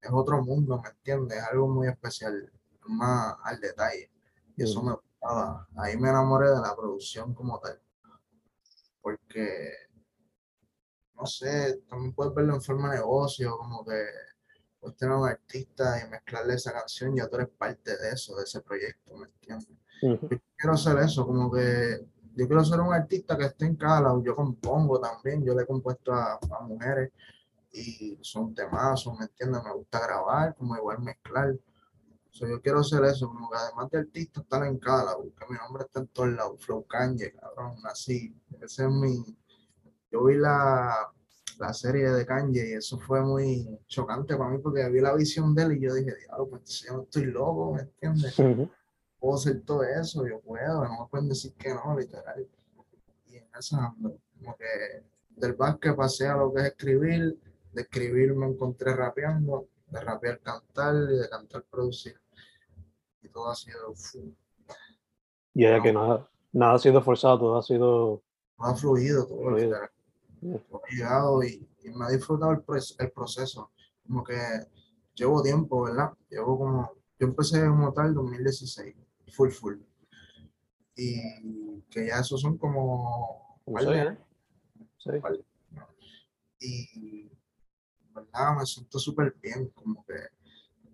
es 0.00 0.10
otro 0.12 0.42
mundo, 0.42 0.80
¿me 0.82 0.88
entiendes? 0.88 1.38
Es 1.38 1.44
algo 1.44 1.68
muy 1.68 1.88
especial, 1.88 2.50
más 2.86 3.36
al 3.42 3.60
detalle. 3.60 4.10
Y 4.56 4.62
eso 4.62 4.82
me 4.82 4.92
gustaba. 4.92 5.66
Ahí 5.76 5.96
me 5.96 6.08
enamoré 6.08 6.50
de 6.50 6.60
la 6.60 6.74
producción 6.74 7.34
como 7.34 7.58
tal. 7.60 7.80
Porque, 9.02 9.72
no 11.14 11.26
sé, 11.26 11.82
también 11.88 12.14
puedes 12.14 12.34
verlo 12.34 12.54
en 12.54 12.62
forma 12.62 12.90
de 12.90 12.96
negocio, 12.96 13.56
como 13.58 13.84
que 13.84 14.06
puedes 14.80 14.96
tener 14.96 15.14
un 15.14 15.28
artista 15.28 16.00
y 16.00 16.08
mezclarle 16.10 16.54
esa 16.54 16.72
canción, 16.72 17.14
ya 17.14 17.28
tú 17.28 17.36
eres 17.36 17.48
parte 17.50 17.96
de 17.96 18.10
eso, 18.10 18.36
de 18.36 18.44
ese 18.44 18.60
proyecto, 18.62 19.16
¿me 19.16 19.26
entiendes? 19.26 19.68
Yo 20.02 20.18
quiero 20.56 20.74
hacer 20.74 20.98
eso, 20.98 21.26
como 21.26 21.50
que 21.50 22.06
yo 22.36 22.46
quiero 22.46 22.64
ser 22.64 22.80
un 22.80 22.92
artista 22.92 23.36
que 23.36 23.46
esté 23.46 23.64
en 23.64 23.76
cada. 23.76 24.12
Yo 24.22 24.36
compongo 24.36 25.00
también, 25.00 25.44
yo 25.44 25.54
le 25.54 25.62
he 25.62 25.66
compuesto 25.66 26.12
a, 26.12 26.34
a 26.34 26.60
mujeres 26.60 27.10
y 27.72 28.18
son 28.20 28.54
temazos, 28.54 29.18
¿me 29.18 29.24
entiendes? 29.24 29.62
Me 29.64 29.72
gusta 29.72 30.00
grabar, 30.00 30.54
como 30.54 30.76
igual 30.76 31.00
mezclar. 31.00 31.54
So, 32.30 32.46
yo 32.46 32.60
quiero 32.60 32.80
hacer 32.80 33.02
eso, 33.04 33.28
como 33.28 33.50
que 33.50 33.56
además 33.56 33.90
de 33.90 33.98
artista, 34.00 34.42
estar 34.42 34.66
en 34.66 34.78
cada 34.78 35.04
lado, 35.04 35.24
mi 35.24 35.56
nombre 35.56 35.84
está 35.84 36.00
en 36.00 36.08
todos 36.08 36.28
lados. 36.28 36.62
Flow 36.62 36.86
Kanye, 36.86 37.32
cabrón, 37.32 37.76
así. 37.84 38.34
Ese 38.60 38.84
es 38.84 38.90
mi. 38.90 39.24
Yo 40.10 40.24
vi 40.24 40.36
la, 40.36 41.10
la 41.58 41.72
serie 41.72 42.10
de 42.10 42.26
Kanye 42.26 42.68
y 42.68 42.72
eso 42.74 42.98
fue 42.98 43.22
muy 43.22 43.66
chocante 43.86 44.36
para 44.36 44.50
mí 44.50 44.58
porque 44.58 44.86
vi 44.90 45.00
la 45.00 45.14
visión 45.14 45.54
de 45.54 45.62
él 45.62 45.72
y 45.72 45.80
yo 45.80 45.94
dije, 45.94 46.14
diablo, 46.14 46.48
pues 46.50 46.84
yo 46.86 47.02
estoy 47.02 47.24
loco, 47.24 47.72
¿me 47.72 47.80
entiendes? 47.80 48.38
Ujú. 48.38 48.70
Puedo 49.18 49.36
hacer 49.36 49.62
todo 49.62 49.82
eso, 49.82 50.26
yo 50.26 50.40
puedo, 50.40 50.84
no 50.84 51.02
me 51.02 51.08
pueden 51.10 51.28
decir 51.28 51.54
que 51.54 51.74
no, 51.74 51.98
literal. 51.98 52.46
Y 53.26 53.36
en 53.36 53.46
ando, 53.72 54.18
como 54.38 54.56
que 54.56 55.04
del 55.36 55.54
básquet 55.54 55.94
pasé 55.94 56.28
a 56.28 56.36
lo 56.36 56.52
que 56.52 56.60
es 56.60 56.66
escribir, 56.68 57.38
de 57.72 57.82
escribir 57.82 58.34
me 58.34 58.46
encontré 58.46 58.94
rapeando, 58.94 59.68
de 59.88 60.00
rapear 60.00 60.40
cantar 60.40 60.94
y 61.10 61.16
de 61.16 61.28
cantar 61.28 61.62
producir. 61.70 62.18
Y 63.22 63.28
todo 63.28 63.50
ha 63.50 63.54
sido, 63.54 63.94
Y 65.54 65.64
es 65.64 65.82
que 65.82 65.92
nada, 65.92 66.28
nada 66.52 66.74
ha 66.74 66.78
sido 66.78 67.02
forzado, 67.02 67.38
todo 67.38 67.56
ha 67.56 67.62
sido. 67.62 68.22
todo 68.56 68.66
ha 68.66 68.74
fluido, 68.74 69.26
todo, 69.26 69.38
Fluido. 69.40 69.78
Yeah. 70.40 70.60
Ha 70.72 70.94
llegado 70.94 71.42
y, 71.42 71.68
y 71.82 71.90
me 71.90 72.04
ha 72.04 72.08
disfrutado 72.10 72.52
el, 72.52 72.62
el 72.98 73.10
proceso. 73.10 73.70
Como 74.06 74.22
que 74.22 74.36
llevo 75.14 75.42
tiempo, 75.42 75.82
¿verdad? 75.82 76.12
Llevo 76.30 76.58
como, 76.58 76.92
yo 77.18 77.26
empecé 77.26 77.66
como 77.66 77.92
tal 77.92 78.14
2016, 78.14 78.94
full, 79.36 79.50
full. 79.50 79.76
Y 80.96 81.82
que 81.90 82.06
ya 82.06 82.20
esos 82.20 82.40
son 82.40 82.56
como 82.56 83.60
de 83.66 84.02
¿eh? 84.02 84.18
Sí. 84.98 85.10
y 86.60 87.30
verdad 88.16 88.56
me 88.58 88.66
siento 88.66 88.98
súper 88.98 89.36
bien, 89.40 89.68
como 89.70 90.04
que 90.06 90.14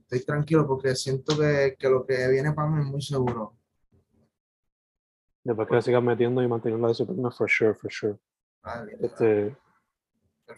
estoy 0.00 0.24
tranquilo 0.24 0.66
porque 0.66 0.94
siento 0.94 1.38
que, 1.38 1.76
que 1.78 1.88
lo 1.88 2.04
que 2.04 2.28
viene 2.28 2.52
para 2.52 2.68
mí 2.68 2.82
es 2.82 2.86
muy 2.86 3.00
seguro. 3.00 3.56
Después 5.44 5.68
que 5.68 5.74
le 5.74 5.82
sigas 5.82 6.02
metiendo 6.02 6.42
y 6.42 6.48
manteniendo 6.48 6.86
la 6.86 6.92
disciplina, 6.92 7.30
for 7.30 7.50
sure, 7.50 7.74
for 7.74 7.90
sure. 7.90 8.18
¿vale? 8.62 8.96
Este, 9.00 9.56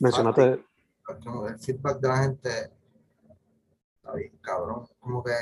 mencionaste, 0.01 0.65
el 1.49 1.59
feedback 1.59 2.01
de 2.01 2.09
la 2.09 2.23
gente 2.23 2.51
está 3.97 4.15
bien, 4.15 4.37
cabrón. 4.43 4.87
Como 4.99 5.23
que 5.23 5.33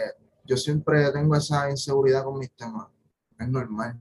yo 0.45 0.57
siempre 0.57 1.11
tengo 1.13 1.35
esa 1.37 1.71
inseguridad 1.71 2.25
con 2.25 2.39
mis 2.39 2.53
temas, 2.55 2.89
es 3.39 3.49
normal. 3.49 4.01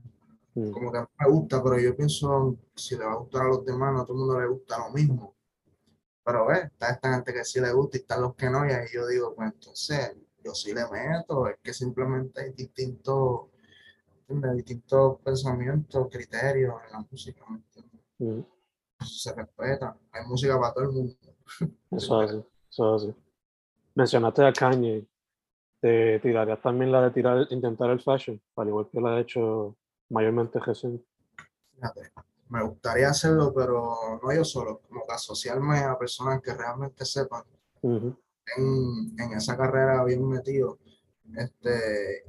mm, 0.54 0.70
Como 0.70 0.92
que 0.92 1.00
me 1.00 1.30
gusta, 1.30 1.62
pero 1.62 1.78
yo 1.78 1.96
pienso 1.96 2.56
si 2.74 2.96
le 2.96 3.04
va 3.04 3.12
a 3.12 3.16
gustar 3.16 3.42
a 3.42 3.48
los 3.48 3.64
demás, 3.64 3.92
no 3.92 4.00
a 4.02 4.06
todo 4.06 4.14
el 4.16 4.18
mundo 4.20 4.40
le 4.40 4.48
gusta 4.48 4.78
lo 4.78 4.90
mismo. 4.92 5.34
Pero 6.24 6.46
ves, 6.46 6.64
está 6.66 6.90
esta 6.90 7.14
gente 7.14 7.32
que 7.32 7.44
sí 7.44 7.60
le 7.60 7.72
gusta 7.72 7.96
y 7.96 8.00
están 8.00 8.22
los 8.22 8.34
que 8.34 8.48
no, 8.50 8.66
y 8.66 8.70
ahí 8.72 8.86
yo 8.92 9.06
digo, 9.08 9.34
pues 9.34 9.52
entonces 9.52 10.16
yo 10.44 10.54
sí 10.54 10.72
le 10.74 10.88
meto, 10.90 11.46
es 11.48 11.56
que 11.62 11.72
simplemente 11.74 12.40
hay 12.42 12.52
distintos, 12.52 13.48
¿entiendes? 14.28 14.56
distintos 14.56 15.20
pensamientos, 15.20 16.08
criterios 16.10 16.74
en 16.86 16.92
la 16.92 17.06
música, 17.10 17.44
¿me 17.48 17.56
entiendes? 17.56 18.00
mm, 18.18 18.40
se 19.04 19.32
respeta, 19.34 19.96
hay 20.12 20.26
música 20.26 20.58
para 20.60 20.74
todo 20.74 20.84
el 20.84 20.90
mundo. 20.92 21.16
eso 21.90 22.22
es 22.22 22.30
así, 22.30 22.44
eso 22.70 22.96
es 22.96 23.02
así. 23.02 23.14
Mencionaste 23.94 24.44
a 24.46 24.52
Kanye. 24.52 25.06
¿Te 25.82 26.20
tirarías 26.20 26.62
también 26.62 26.92
la 26.92 27.02
de 27.02 27.10
tirar, 27.10 27.44
intentar 27.50 27.90
el 27.90 28.00
fashion? 28.00 28.40
Al 28.54 28.68
igual 28.68 28.88
que 28.88 29.00
lo 29.00 29.08
ha 29.08 29.20
hecho 29.20 29.76
mayormente 30.10 30.60
Jesús. 30.60 31.00
Fíjate, 31.74 32.12
me 32.50 32.62
gustaría 32.62 33.08
hacerlo, 33.08 33.52
pero 33.52 34.20
no 34.22 34.32
yo 34.32 34.44
solo, 34.44 34.80
como 34.88 35.04
que 35.04 35.12
asociarme 35.12 35.80
a 35.80 35.98
personas 35.98 36.40
que 36.40 36.54
realmente 36.54 37.04
sepan 37.04 37.42
en, 37.82 38.16
en 39.18 39.32
esa 39.32 39.56
carrera 39.56 40.04
bien 40.04 40.28
metido, 40.28 40.78
este, 41.36 42.26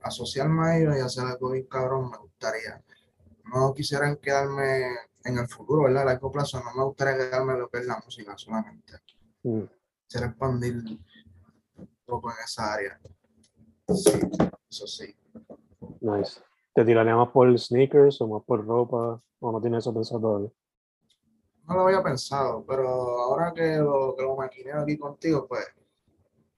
asociarme 0.00 0.66
a 0.66 0.78
ellos 0.78 0.96
y 0.96 1.00
hacer 1.00 1.24
algo 1.24 1.50
bien 1.50 1.66
cabrón, 1.66 2.10
me 2.10 2.16
gustaría. 2.16 2.82
No 3.52 3.74
quisiera 3.74 4.16
quedarme 4.16 4.86
en 5.24 5.38
el 5.38 5.46
futuro, 5.46 5.82
¿verdad? 5.82 6.04
A 6.04 6.06
largo 6.06 6.32
plazo, 6.32 6.58
no 6.64 6.74
me 6.74 6.84
gustaría 6.84 7.18
quedarme 7.18 7.52
en 7.52 7.60
lo 7.60 7.68
que 7.68 7.80
es 7.80 7.86
la 7.86 8.00
música 8.02 8.34
solamente. 8.38 8.94
mm. 9.42 9.64
Quisiera 10.06 10.28
expandir 10.28 10.82
poco 12.04 12.30
en 12.30 12.36
esa 12.44 12.74
área. 12.74 13.00
Sí, 13.88 14.20
eso 14.70 14.86
sí. 14.86 15.16
Nice. 16.00 16.40
¿Te 16.74 16.84
tiraría 16.84 17.16
más 17.16 17.28
por 17.30 17.56
sneakers 17.58 18.20
o 18.20 18.28
más 18.28 18.42
por 18.44 18.66
ropa? 18.66 19.22
¿O 19.40 19.52
no 19.52 19.60
tienes 19.60 19.84
eso 19.84 19.94
pensado 19.94 20.20
todavía? 20.20 20.50
No 21.66 21.74
lo 21.74 21.80
había 21.82 22.02
pensado, 22.02 22.64
pero 22.66 22.88
ahora 22.88 23.52
que 23.54 23.76
lo, 23.76 24.14
que 24.16 24.22
lo 24.22 24.36
maquineo 24.36 24.80
aquí 24.80 24.98
contigo, 24.98 25.46
pues 25.46 25.64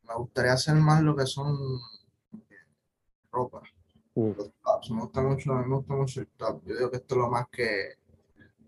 me 0.03 0.15
gustaría 0.15 0.53
hacer 0.53 0.75
más 0.77 1.03
lo 1.03 1.15
que 1.15 1.27
son 1.27 1.57
ropa. 3.31 3.63
Mm, 4.15 4.31
los 4.31 4.51
tops, 4.65 4.91
me 4.91 5.01
gusta 5.03 5.21
mucho, 5.21 5.55
me 5.55 5.77
gusta 5.77 5.95
mucho 5.95 6.21
el 6.21 6.29
top. 6.29 6.63
Yo 6.65 6.77
digo 6.77 6.91
que 6.91 6.97
esto 6.97 7.15
es 7.15 7.21
lo 7.21 7.31
más 7.31 7.47
que 7.51 7.99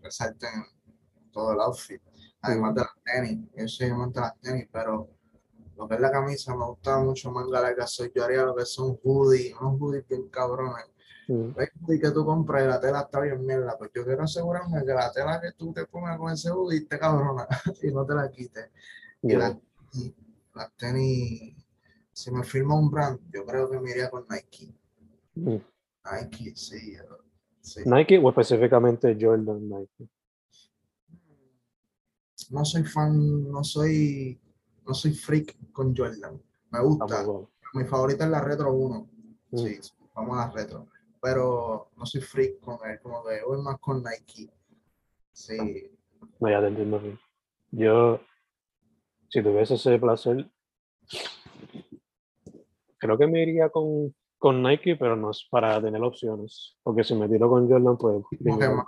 resalta 0.02 0.49
en 0.52 1.30
todo 1.30 1.52
el 1.52 1.61
outfit. 1.61 2.02
Además 2.42 2.75
de 2.75 2.80
las 2.82 2.90
tenis, 3.04 3.49
yo 3.56 3.68
soy 3.68 3.88
amante 3.88 4.20
de 4.20 4.26
las 4.26 4.40
tenis, 4.40 4.68
pero 4.70 5.08
lo 5.78 5.87
que 5.88 5.94
es 5.94 6.00
la 6.00 6.11
camisa 6.11 6.56
me 6.56 6.66
gusta 6.66 6.99
mucho 6.99 7.30
manga 7.30 7.61
larga. 7.61 7.87
Soy, 7.87 8.11
yo 8.14 8.25
haría 8.25 8.42
lo 8.42 8.54
que 8.54 8.66
son 8.66 8.99
hoodies, 9.02 9.54
unos 9.61 9.80
hoodies 9.80 10.08
bien 10.08 10.28
cabrones. 10.28 10.87
mm, 11.28 11.54
¿Ves 11.54 11.70
hoodie 11.80 12.00
que 12.00 12.11
tú 12.11 12.25
compras 12.25 12.64
y 12.64 12.66
la 12.66 12.80
tela 12.80 13.02
está 13.02 13.20
bien 13.20 13.47
mierda? 13.47 13.78
Pues 13.78 13.90
yo 13.94 14.04
quiero 14.04 14.25
asegurarme 14.25 14.85
que 14.85 14.92
la 14.92 15.12
tela 15.12 15.40
que 15.40 15.52
tú 15.52 15.73
te 15.73 15.87
pongas 15.87 16.18
con 16.18 16.32
ese 16.32 16.50
hoodie 16.50 16.78
esté 16.78 16.99
cabrona 16.99 17.47
y 17.82 17.92
no 17.92 18.04
te 18.04 18.14
la 18.14 18.28
quites. 18.28 18.70
Y 19.23 19.28
yeah. 19.28 19.38
las, 19.38 19.56
y 19.94 20.14
las 20.54 20.73
tenis, 20.76 21.54
si 22.12 22.30
me 22.32 22.42
firma 22.42 22.75
un 22.75 22.90
brand, 22.90 23.20
yo 23.32 23.47
creo 23.47 23.70
que 23.70 23.78
me 23.78 23.92
iría 23.92 24.11
con 24.11 24.26
Nike. 24.28 24.75
Mm. 25.37 25.58
Nike, 26.11 26.56
sí. 26.56 26.97
sí. 27.61 27.82
Nike 27.87 28.18
o 28.18 28.28
específicamente 28.30 29.16
Jordan 29.18 29.68
Nike. 29.68 30.08
No 32.50 32.64
soy 32.64 32.82
fan, 32.82 33.49
no 33.50 33.62
soy, 33.62 34.40
no 34.88 34.95
soy 34.95 35.12
freak 35.12 35.57
con 35.73 35.95
Jordan. 35.95 36.40
Me 36.71 36.80
gusta, 36.80 37.25
mi 37.75 37.85
favorita 37.85 38.25
es 38.25 38.30
la 38.30 38.40
Retro 38.40 38.73
1. 38.73 39.09
Mm. 39.50 39.59
Sí, 39.59 39.78
vamos 40.14 40.38
a 40.38 40.47
la 40.47 40.52
Retro. 40.52 40.87
Pero 41.21 41.90
no 41.97 42.07
soy 42.07 42.21
freak 42.21 42.61
con 42.61 42.78
él, 42.88 42.99
como 43.02 43.23
que 43.25 43.42
voy 43.47 43.61
más 43.62 43.78
con 43.78 44.02
Nike. 44.02 44.50
Sí, 45.33 45.90
No, 46.40 46.49
ya 46.50 46.61
te 46.61 46.68
entiendo 46.68 46.99
bien. 46.99 47.18
Yo, 47.71 48.21
si 49.28 49.42
tuviese 49.42 49.75
ese 49.75 49.99
placer, 49.99 50.50
creo 52.97 53.18
que 53.18 53.26
me 53.26 53.42
iría 53.42 53.68
con, 53.68 54.14
con 54.38 54.62
Nike, 54.62 54.97
pero 54.97 55.16
no 55.16 55.30
es 55.30 55.47
para 55.50 55.80
tener 55.80 56.02
opciones. 56.02 56.76
Porque 56.83 57.04
si 57.04 57.14
me 57.14 57.28
tiro 57.28 57.49
con 57.49 57.68
Jordan, 57.68 57.97
pues. 57.99 58.23
como 58.42 58.59
que 58.59 58.68
más, 58.68 58.87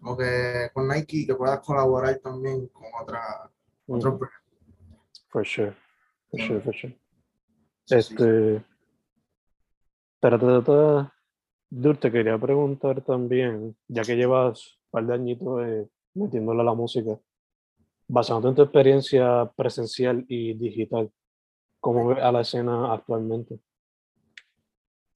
como 0.00 0.16
que 0.16 0.70
con 0.74 0.88
Nike 0.88 1.26
que 1.26 1.34
puedas 1.34 1.60
colaborar 1.60 2.18
también 2.18 2.66
con 2.68 2.84
otra, 3.00 3.50
Mm. 3.86 4.00
For 5.34 5.44
sure. 5.44 5.74
For 6.30 6.38
sure, 6.38 6.60
for 6.60 6.72
sure. 6.72 6.96
Sí, 7.86 8.02
sí, 8.02 8.02
sí. 8.02 8.14
Este. 8.14 8.64
Pero 10.20 10.38
ta, 10.38 10.46
ta, 10.46 10.64
ta, 10.64 11.14
Dur, 11.68 11.96
te 11.96 12.12
quería 12.12 12.38
preguntar 12.38 13.02
también, 13.02 13.76
ya 13.88 14.02
que 14.02 14.14
llevas 14.14 14.76
un 14.76 14.90
par 14.92 15.06
de 15.06 15.14
añitos 15.14 15.66
eh, 15.66 15.88
metiéndole 16.14 16.60
a 16.60 16.64
la 16.64 16.74
música, 16.74 17.18
basándote 18.06 18.50
en 18.50 18.54
tu 18.54 18.62
experiencia 18.62 19.52
presencial 19.56 20.24
y 20.28 20.54
digital, 20.54 21.10
¿cómo 21.80 22.06
ves 22.10 22.18
a 22.22 22.30
la 22.30 22.42
escena 22.42 22.94
actualmente? 22.94 23.58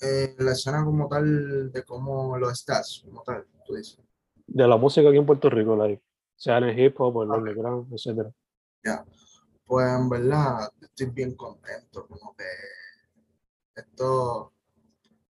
Eh, 0.01 0.35
la 0.41 0.51
escena 0.51 0.85
como 0.85 1.07
tal 1.07 1.71
de 1.71 1.85
cómo 1.85 2.37
lo 2.37 2.51
estás, 2.51 3.03
como 3.05 3.23
tal, 3.23 3.47
tú 3.65 3.77
dices. 3.77 4.01
De 4.49 4.67
la 4.67 4.77
música 4.77 5.09
aquí 5.09 5.19
en 5.19 5.27
Puerto 5.27 5.49
Rico, 5.49 5.77
like, 5.77 6.03
sea 6.35 6.59
en 6.59 6.65
el 6.65 6.81
hip 6.81 7.01
hop 7.01 7.15
o 7.15 7.23
en 7.23 7.31
el 7.31 7.39
underground, 7.39 7.93
etcétera. 7.93 8.33
Ya, 8.83 9.05
pues 9.69 9.87
en 9.87 10.09
verdad 10.09 10.73
estoy 10.81 11.07
bien 11.11 11.35
contento, 11.37 12.07
como 12.09 12.35
que 12.35 12.45
esto, 13.77 14.53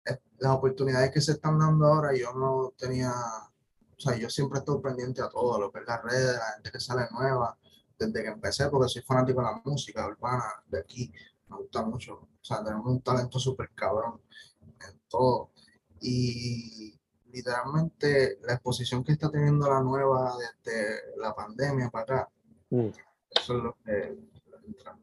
es- 0.05 0.19
las 0.39 0.53
oportunidades 0.53 1.11
que 1.11 1.21
se 1.21 1.33
están 1.33 1.59
dando 1.59 1.85
ahora, 1.85 2.15
yo 2.15 2.33
no 2.33 2.73
tenía, 2.77 3.11
o 3.11 3.99
sea, 3.99 4.15
yo 4.17 4.29
siempre 4.29 4.59
estoy 4.59 4.81
pendiente 4.81 5.21
a 5.21 5.29
todo, 5.29 5.59
lo 5.59 5.71
que 5.71 5.79
es 5.81 5.85
las 5.85 6.01
redes, 6.03 6.37
la 6.37 6.53
gente 6.53 6.71
que 6.71 6.79
sale 6.79 7.07
nueva, 7.11 7.57
desde 7.99 8.23
que 8.23 8.29
empecé, 8.29 8.69
porque 8.69 8.89
soy 8.89 9.01
fanático 9.03 9.41
de 9.41 9.47
la 9.47 9.61
música 9.65 10.07
urbana 10.07 10.45
de 10.67 10.79
aquí, 10.79 11.11
me 11.49 11.57
gusta 11.57 11.83
mucho, 11.83 12.13
o 12.15 12.29
sea, 12.41 12.63
tenemos 12.63 12.87
un 12.87 13.01
talento 13.01 13.37
súper 13.37 13.69
cabrón 13.75 14.21
en 14.61 15.01
todo, 15.09 15.51
y 15.99 16.97
literalmente 17.31 18.39
la 18.43 18.53
exposición 18.53 19.03
que 19.03 19.11
está 19.11 19.29
teniendo 19.29 19.69
la 19.69 19.81
nueva 19.81 20.35
desde 20.37 21.17
la 21.17 21.35
pandemia 21.35 21.89
para 21.89 22.03
acá, 22.03 22.29
Mm, 22.73 22.87
eso 23.31 23.57
es 23.57 23.63
lo 23.63 23.77
que 23.83 24.17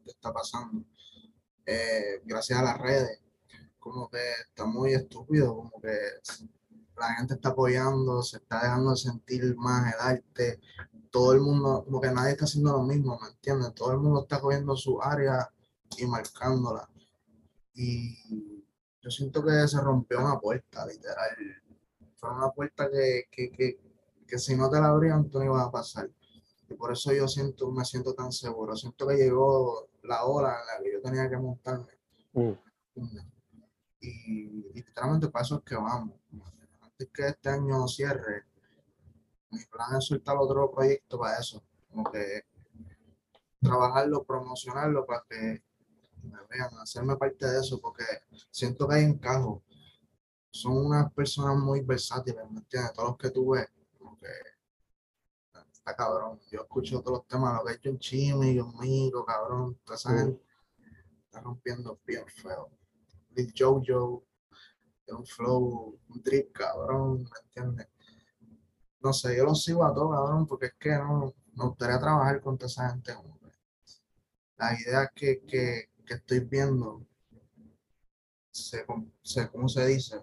está 0.05 0.33
pasando. 0.33 0.83
Eh, 1.65 2.21
gracias 2.25 2.59
a 2.59 2.63
las 2.63 2.77
redes, 2.79 3.21
como 3.77 4.09
que 4.09 4.31
está 4.47 4.65
muy 4.65 4.93
estúpido, 4.93 5.55
como 5.55 5.81
que 5.81 5.97
la 6.97 7.13
gente 7.13 7.35
está 7.35 7.49
apoyando, 7.49 8.21
se 8.23 8.37
está 8.37 8.63
dejando 8.63 8.95
sentir 8.95 9.55
más 9.55 9.93
el 9.93 9.99
arte, 9.99 10.59
todo 11.11 11.33
el 11.33 11.41
mundo, 11.41 11.83
como 11.85 12.01
que 12.01 12.11
nadie 12.11 12.31
está 12.31 12.45
haciendo 12.45 12.73
lo 12.73 12.83
mismo, 12.83 13.19
¿me 13.21 13.29
entiendes? 13.29 13.73
Todo 13.73 13.91
el 13.91 13.99
mundo 13.99 14.21
está 14.21 14.39
cogiendo 14.39 14.75
su 14.75 15.01
área 15.01 15.49
y 15.97 16.05
marcándola. 16.05 16.89
Y 17.73 18.63
yo 19.01 19.09
siento 19.09 19.43
que 19.43 19.67
se 19.67 19.79
rompió 19.79 20.19
una 20.19 20.39
puerta, 20.39 20.85
literal. 20.85 21.35
Fue 22.17 22.31
una 22.31 22.49
puerta 22.49 22.89
que, 22.91 23.27
que, 23.31 23.51
que, 23.51 23.79
que 24.27 24.37
si 24.37 24.55
no 24.55 24.69
te 24.69 24.79
la 24.79 24.89
abrían, 24.89 25.29
tú 25.29 25.39
no 25.39 25.45
ibas 25.45 25.67
a 25.67 25.71
pasar. 25.71 26.09
Por 26.79 26.93
eso 26.93 27.11
yo 27.11 27.27
siento, 27.27 27.69
me 27.71 27.83
siento 27.83 28.13
tan 28.13 28.31
seguro. 28.31 28.73
Siento 28.73 29.05
que 29.05 29.15
llegó 29.15 29.89
la 30.03 30.23
hora 30.23 30.55
en 30.61 30.65
la 30.65 30.81
que 30.81 30.93
yo 30.93 31.01
tenía 31.01 31.29
que 31.29 31.35
montarme. 31.35 31.91
mm. 32.33 32.53
Y, 34.01 34.07
y 34.69 34.73
literalmente 34.73 35.27
para 35.27 35.43
eso 35.43 35.57
es 35.57 35.63
que 35.63 35.75
vamos. 35.75 36.15
Antes 36.81 37.09
que 37.13 37.27
este 37.27 37.49
año 37.49 37.85
cierre, 37.85 38.45
mi 39.51 39.59
plan 39.65 39.97
es 39.97 40.05
soltar 40.05 40.37
otro 40.37 40.71
proyecto 40.71 41.19
para 41.19 41.37
eso. 41.37 41.61
Como 41.89 42.09
que 42.09 42.45
trabajarlo, 43.61 44.23
promocionarlo 44.23 45.05
para 45.05 45.25
que 45.29 45.61
me 46.23 46.37
vean, 46.49 46.77
hacerme 46.81 47.17
parte 47.17 47.45
de 47.45 47.59
eso, 47.59 47.81
porque 47.81 48.05
siento 48.51 48.87
que 48.87 48.95
hay 48.95 49.03
encajo. 49.03 49.61
Son 50.49 50.77
unas 50.77 51.11
personas 51.11 51.57
muy 51.57 51.81
versátiles, 51.81 52.49
¿me 52.49 52.59
entiendes? 52.59 52.93
Todos 52.93 53.09
los 53.09 53.17
que 53.17 53.31
tú 53.31 53.49
ves, 53.49 53.67
como 53.97 54.17
que 54.17 54.27
está 55.89 56.03
cabrón. 56.03 56.39
Yo 56.51 56.61
escucho 56.61 57.01
todos 57.01 57.19
los 57.19 57.27
temas, 57.27 57.55
lo 57.55 57.65
que 57.65 57.71
ha 57.71 57.75
hecho 57.75 57.89
en 57.89 57.99
Chimi, 57.99 58.57
John 58.57 58.73
Mico, 58.79 59.25
cabrón, 59.25 59.79
toda 59.83 59.95
esa 59.97 60.17
gente 60.17 60.41
está 61.25 61.41
rompiendo 61.41 61.99
bien 62.05 62.25
feo. 62.27 62.69
Lil 63.31 63.53
Jojo, 63.57 64.25
tiene 65.05 65.19
un 65.19 65.25
flow, 65.25 65.99
un 66.09 66.21
drip, 66.23 66.51
cabrón, 66.51 67.23
¿me 67.23 67.39
entiendes? 67.43 67.87
No 69.01 69.13
sé, 69.13 69.37
yo 69.37 69.45
los 69.45 69.63
sigo 69.63 69.85
a 69.85 69.93
todos, 69.93 70.15
cabrón, 70.15 70.45
porque 70.45 70.67
es 70.67 70.73
que 70.79 70.89
no, 70.89 71.33
me 71.53 71.65
gustaría 71.65 71.99
trabajar 71.99 72.41
con 72.41 72.57
toda 72.57 72.67
esa 72.67 72.89
gente. 72.89 73.13
que 73.13 73.51
Las 74.57 74.81
ideas 74.81 75.09
que, 75.15 75.41
que, 75.45 75.89
que 76.05 76.13
estoy 76.15 76.39
viendo, 76.41 77.05
se, 78.51 78.85
¿cómo 78.85 79.69
se 79.69 79.85
dice? 79.87 80.19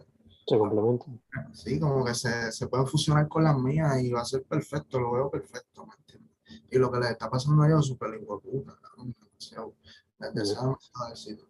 Se 0.46 0.59
complementan. 0.59 1.20
Sí, 1.52 1.80
como 1.80 2.04
que 2.04 2.14
se, 2.14 2.52
se 2.52 2.68
pueden 2.68 2.87
fusionar 2.87 3.28
con 3.28 3.44
las 3.44 3.59
mías 3.59 4.00
y 4.00 4.12
va 4.12 4.20
a 4.20 4.24
ser 4.24 4.44
perfecto, 4.44 5.00
lo 5.00 5.12
veo 5.12 5.30
perfecto, 5.30 5.87
¿me 5.87 5.94
entiendes? 5.98 6.30
Y 6.70 6.78
lo 6.78 6.90
que 6.90 7.00
les 7.00 7.11
está 7.11 7.28
pasando 7.28 7.62
a 7.62 7.66
ellos 7.66 7.80
es 7.80 7.87
súper 7.87 8.11
de 8.12 8.18
puta, 8.18 8.76
demasiado. 8.96 9.74
Les 10.18 10.35
deseo 10.35 10.78
demasiado. 10.94 11.46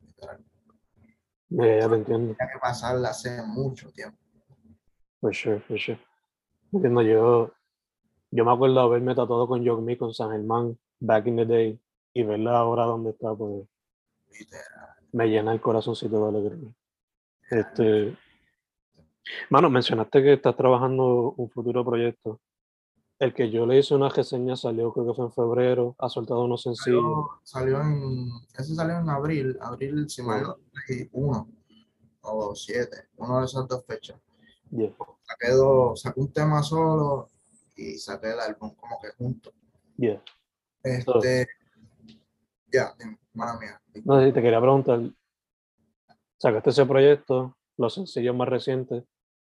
Literal. 0.00 0.44
Ya, 1.48 1.88
te 1.88 1.94
entiendo. 1.94 2.34
Tenía 2.34 2.52
que 2.52 2.58
pasarla 2.60 3.10
hace 3.10 3.42
mucho 3.42 3.90
tiempo. 3.92 4.18
For 5.20 5.34
sure, 5.34 5.60
for 5.60 5.78
sure. 5.78 6.00
Entiendo, 6.72 7.02
yo, 7.02 7.52
yo 8.30 8.44
me 8.44 8.52
acuerdo 8.52 8.80
haberme 8.80 9.14
tatuado 9.14 9.46
con 9.48 9.66
John 9.66 9.84
Me 9.84 9.96
con 9.98 10.12
San 10.14 10.30
Germán 10.30 10.78
back 11.00 11.26
in 11.26 11.36
the 11.36 11.46
day 11.46 11.80
y 12.14 12.22
verla 12.22 12.58
ahora 12.58 12.84
donde 12.84 13.10
está, 13.10 13.34
pues 13.34 13.66
Literal. 14.38 14.96
me 15.12 15.26
llena 15.28 15.52
el 15.52 15.60
corazoncito 15.60 16.22
de 16.22 16.38
alegría. 16.38 16.72
Este, 17.50 18.16
mano, 19.50 19.68
mencionaste 19.70 20.22
que 20.22 20.34
estás 20.34 20.56
trabajando 20.56 21.34
un 21.36 21.50
futuro 21.50 21.84
proyecto. 21.84 22.40
El 23.18 23.34
que 23.34 23.50
yo 23.50 23.66
le 23.66 23.78
hice 23.78 23.94
una 23.94 24.08
reseña 24.08 24.56
salió, 24.56 24.92
creo 24.92 25.08
que 25.08 25.14
fue 25.14 25.26
en 25.26 25.32
febrero, 25.32 25.94
ha 25.98 26.08
soltado 26.08 26.44
unos 26.44 26.62
sencillos. 26.62 27.02
Salió, 27.42 27.76
salió 27.76 27.82
en, 27.82 28.28
ese 28.56 28.74
salió 28.74 28.98
en 28.98 29.10
abril, 29.10 29.58
abril, 29.60 30.08
si 30.08 30.22
mal 30.22 30.42
no 30.42 30.56
uno 31.12 31.48
o 32.22 32.54
siete, 32.54 33.08
una 33.16 33.40
de 33.40 33.44
esas 33.46 33.68
dos 33.68 33.84
fechas. 33.84 34.18
Yeah, 34.70 34.94
Saqué, 35.22 35.52
dos, 35.52 36.00
saqué 36.00 36.20
un 36.20 36.32
tema 36.32 36.62
solo 36.62 37.28
y 37.76 37.98
saqué 37.98 38.30
el 38.30 38.40
álbum 38.40 38.74
como 38.76 39.00
que 39.00 39.08
junto. 39.18 39.52
yeah. 39.96 40.22
Este, 40.82 41.48
ya, 42.72 42.94
dime, 42.98 43.18
mala 43.34 43.58
mía. 43.58 43.82
No 44.04 44.20
sé 44.20 44.28
si 44.28 44.32
te 44.32 44.40
quería 44.40 44.60
preguntar, 44.60 45.00
sacaste 46.40 46.70
ese 46.70 46.86
proyecto, 46.86 47.56
los 47.76 47.94
sencillos 47.94 48.34
más 48.34 48.48
recientes. 48.48 49.04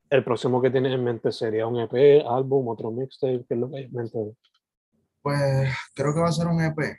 El 0.09 0.25
próximo 0.25 0.63
que 0.63 0.71
tienes 0.71 0.95
en 0.95 1.05
mente 1.05 1.31
sería 1.31 1.67
un 1.67 1.79
EP, 1.79 2.25
álbum, 2.27 2.67
otro 2.69 2.91
mixtape, 2.91 3.45
¿qué 3.47 3.55
es 3.55 3.61
lo 3.61 3.71
que 3.71 3.77
hay 3.77 3.85
en 3.85 3.93
mente? 3.93 4.37
Pues 5.21 5.71
creo 5.95 6.15
que 6.15 6.21
va 6.21 6.29
a 6.29 6.33
ser 6.33 6.47
un 6.47 6.63
EP, 6.63 6.99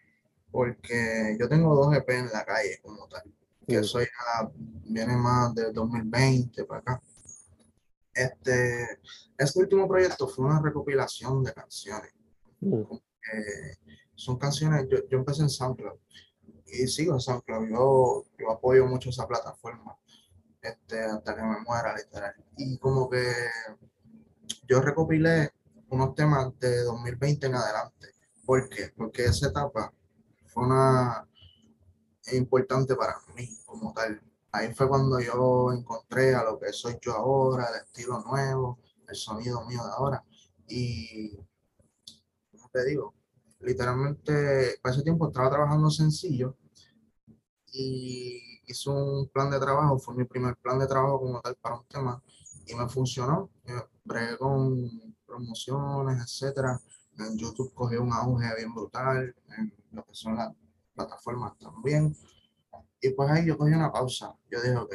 porque 0.52 1.36
yo 1.40 1.50
tengo 1.50 1.76
dos 1.76 1.96
EP 1.96 2.08
en 2.10 2.28
la 2.32 2.46
calle 2.46 2.80
como 2.84 3.08
tal, 3.08 3.24
que 3.68 3.78
eso 3.78 4.00
ya 4.00 4.52
viene 4.86 5.18
más 5.18 5.56
del 5.56 5.74
2020 5.74 6.66
para 6.66 6.82
acá. 6.82 7.02
Este, 8.14 9.00
este 9.38 9.60
último 9.60 9.88
proyecto 9.88 10.28
fue 10.28 10.46
una 10.46 10.62
recopilación 10.62 11.44
de 11.44 11.54
canciones. 11.54 12.14
Mm, 12.60 12.82
eh, 12.82 13.78
son 14.14 14.38
canciones, 14.38 14.88
yo, 14.88 14.98
yo 15.10 15.18
empecé 15.18 15.42
en 15.42 15.50
SoundCloud 15.50 15.98
y 16.72 16.88
sigo 16.88 17.14
en 17.14 17.20
SoundCloud, 17.20 17.70
yo, 17.70 18.26
yo 18.38 18.52
apoyo 18.52 18.86
mucho 18.86 19.10
esa 19.10 19.28
plataforma 19.28 19.98
este, 20.62 21.04
hasta 21.04 21.36
que 21.36 21.42
me 21.42 21.60
muera, 21.62 21.96
literal. 21.96 22.34
Y 22.58 22.78
como 22.78 23.10
que 23.10 23.24
yo 24.68 24.82
recopilé 24.82 25.52
unos 25.90 26.16
temas 26.16 26.58
de 26.60 26.84
2020 26.84 27.48
en 27.48 27.56
adelante. 27.56 28.08
¿Por 28.46 28.70
qué? 28.70 28.92
Porque 28.96 29.26
esa 29.26 29.48
etapa 29.48 29.94
fue 30.48 30.66
una 30.66 31.28
importante 32.34 32.96
para 32.96 33.16
mí 33.36 33.48
como 33.66 33.94
tal. 33.94 34.22
Ahí 34.52 34.74
fue 34.74 34.88
cuando 34.88 35.20
yo 35.20 35.72
encontré 35.72 36.34
a 36.36 36.44
lo 36.44 36.60
que 36.60 36.74
soy 36.74 36.98
yo 37.02 37.14
ahora, 37.14 37.68
el 37.70 37.86
estilo 37.86 38.22
nuevo, 38.22 38.80
el 39.08 39.16
sonido 39.16 39.66
mío 39.66 39.84
de 39.84 39.92
ahora. 39.92 40.24
Y, 40.68 41.36
como 42.52 42.70
te 42.72 42.86
digo, 42.86 43.14
literalmente, 43.60 44.80
para 44.82 44.96
ese 44.96 45.04
tiempo 45.04 45.28
estaba 45.28 45.50
trabajando 45.50 45.90
sencillo 45.90 46.58
y 47.72 48.62
hice 48.68 48.90
un 48.90 49.30
plan 49.30 49.50
de 49.52 49.60
trabajo, 49.60 49.98
fue 50.00 50.16
mi 50.16 50.26
primer 50.26 50.56
plan 50.58 50.80
de 50.80 50.88
trabajo 50.88 51.20
como 51.20 51.42
tal 51.42 51.56
para 51.56 51.76
un 51.76 51.86
tema 51.88 52.22
y 52.66 52.76
me 52.76 52.88
funcionó. 52.90 53.50
Eh, 53.66 53.82
Bregué 54.04 54.38
con 54.38 54.90
promociones, 55.26 56.22
etcétera. 56.24 56.80
En 57.18 57.38
YouTube 57.38 57.74
cogí 57.74 57.96
un 57.96 58.12
auge 58.14 58.56
bien 58.56 58.74
brutal, 58.74 59.36
en 59.58 59.74
lo 59.92 60.04
que 60.04 60.16
son 60.16 60.36
las 60.36 60.54
plataformas 60.96 61.58
también. 61.58 62.16
Y 63.02 63.10
pues 63.12 63.30
ahí 63.30 63.46
yo 63.46 63.58
cogí 63.58 63.74
una 63.74 63.92
pausa. 63.92 64.36
Yo 64.50 64.62
dije, 64.62 64.78
ok. 64.78 64.94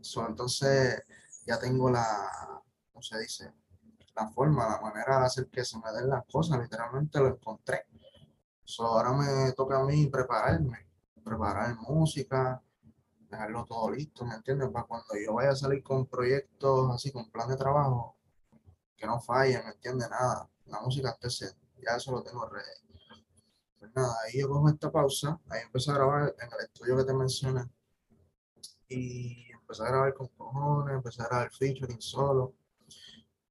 So, 0.00 0.26
entonces 0.26 1.02
ya 1.46 1.58
tengo 1.58 1.90
la, 1.90 2.62
¿cómo 2.92 3.02
se 3.02 3.18
dice? 3.18 3.52
La 4.14 4.28
forma, 4.28 4.68
la 4.68 4.80
manera 4.80 5.20
de 5.20 5.26
hacer 5.26 5.48
que 5.48 5.64
se 5.64 5.78
me 5.78 5.90
den 5.92 6.08
las 6.08 6.24
cosas. 6.26 6.60
Literalmente 6.60 7.18
lo 7.18 7.28
encontré. 7.28 7.86
So, 8.64 8.86
ahora 8.86 9.12
me 9.12 9.52
toca 9.52 9.80
a 9.80 9.84
mí 9.84 10.06
prepararme, 10.06 10.86
preparar 11.24 11.74
música, 11.76 12.62
dejarlo 13.28 13.64
todo 13.64 13.90
listo, 13.90 14.24
¿me 14.24 14.34
entiendes? 14.34 14.68
Para 14.70 14.86
cuando 14.86 15.14
yo 15.24 15.34
vaya 15.34 15.50
a 15.50 15.56
salir 15.56 15.82
con 15.82 16.06
proyectos 16.06 16.90
así, 16.94 17.10
con 17.10 17.30
plan 17.30 17.48
de 17.48 17.56
trabajo, 17.56 18.16
que 18.96 19.06
no 19.06 19.20
falle, 19.20 19.60
¿me 19.62 19.70
entiendes? 19.70 20.08
Nada, 20.10 20.48
la 20.66 20.80
música 20.80 21.10
esté 21.10 21.30
set, 21.30 21.56
ya 21.84 21.96
eso 21.96 22.12
lo 22.12 22.22
tengo 22.22 22.46
ready. 22.46 23.16
Pues 23.78 23.90
nada, 23.94 24.14
ahí 24.24 24.40
yo 24.40 24.48
cojo 24.48 24.68
esta 24.68 24.92
pausa, 24.92 25.40
ahí 25.48 25.62
empecé 25.62 25.90
a 25.90 25.94
grabar 25.94 26.34
en 26.38 26.48
el 26.52 26.64
estudio 26.64 26.96
que 26.98 27.04
te 27.04 27.14
mencioné, 27.14 27.68
y 28.88 29.50
empecé 29.50 29.82
a 29.82 29.86
grabar 29.86 30.14
con 30.14 30.28
cojones, 30.28 30.94
empecé 30.94 31.22
a 31.22 31.26
grabar 31.26 31.50
featuring 31.50 32.00
solo. 32.00 32.54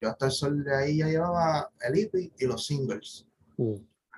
Yo 0.02 0.10
hasta 0.10 0.26
el 0.26 0.32
sol 0.32 0.64
de 0.64 0.76
ahí 0.76 0.98
ya 0.98 1.08
llevaba 1.08 1.72
el 1.80 2.00
EP 2.00 2.34
y 2.38 2.46
los 2.46 2.66
singles. 2.66 3.28
Mm. 3.58 3.76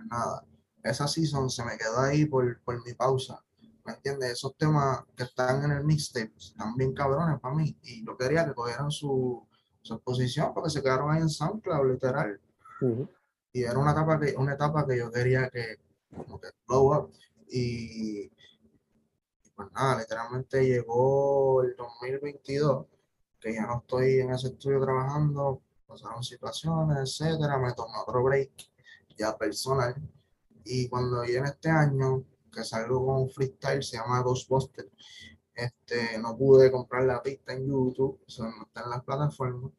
Nada, 0.09 0.45
esa 0.81 1.07
season 1.07 1.49
se 1.49 1.63
me 1.65 1.77
quedó 1.77 1.99
ahí 1.99 2.25
por, 2.25 2.61
por 2.61 2.83
mi 2.85 2.93
pausa. 2.93 3.43
¿Me 3.85 3.93
entiendes? 3.93 4.31
Esos 4.31 4.55
temas 4.55 5.03
que 5.15 5.23
están 5.23 5.63
en 5.65 5.71
el 5.71 5.83
mixtape 5.83 6.31
están 6.37 6.75
bien 6.77 6.93
cabrones 6.93 7.39
para 7.41 7.53
mí. 7.53 7.77
Y 7.83 8.05
yo 8.05 8.15
quería 8.17 8.45
que 8.45 8.53
cogieran 8.53 8.91
su, 8.91 9.45
su 9.81 9.95
exposición 9.95 10.53
porque 10.53 10.69
se 10.69 10.81
quedaron 10.81 11.11
ahí 11.11 11.21
en 11.21 11.29
SoundCloud, 11.29 11.91
literal. 11.91 12.39
Y 13.51 13.63
era 13.63 13.77
una 13.77 13.91
etapa 13.91 14.19
que, 14.19 14.35
una 14.37 14.53
etapa 14.53 14.87
que 14.87 14.97
yo 14.97 15.11
quería 15.11 15.49
que, 15.49 15.79
como 16.15 16.39
que 16.39 16.47
blow 16.65 16.95
up. 16.95 17.11
Y, 17.49 18.23
y 18.23 19.49
pues 19.53 19.69
nada, 19.73 19.99
literalmente 19.99 20.65
llegó 20.65 21.61
el 21.61 21.75
2022, 21.75 22.87
que 23.39 23.53
ya 23.53 23.67
no 23.67 23.79
estoy 23.79 24.19
en 24.19 24.31
ese 24.31 24.47
estudio 24.47 24.81
trabajando, 24.81 25.61
pasaron 25.87 26.23
situaciones, 26.23 26.97
etcétera, 27.21 27.57
me 27.57 27.73
tomé 27.73 27.93
otro 28.05 28.23
break 28.23 28.51
ya 29.17 29.37
personal. 29.37 29.95
Y 30.65 30.87
cuando 30.87 31.21
viene 31.21 31.49
este 31.49 31.69
año, 31.69 32.23
que 32.51 32.63
salgo 32.63 33.05
con 33.05 33.21
un 33.23 33.29
freestyle, 33.29 33.83
se 33.83 33.97
llama 33.97 34.21
Ghostbuster, 34.21 34.89
este, 35.55 36.17
no 36.19 36.37
pude 36.37 36.71
comprar 36.71 37.03
la 37.03 37.21
pista 37.21 37.53
en 37.53 37.67
YouTube, 37.67 38.19
eso 38.27 38.43
no 38.43 38.63
está 38.65 38.83
en 38.83 38.89
las 38.89 39.03
plataformas. 39.03 39.71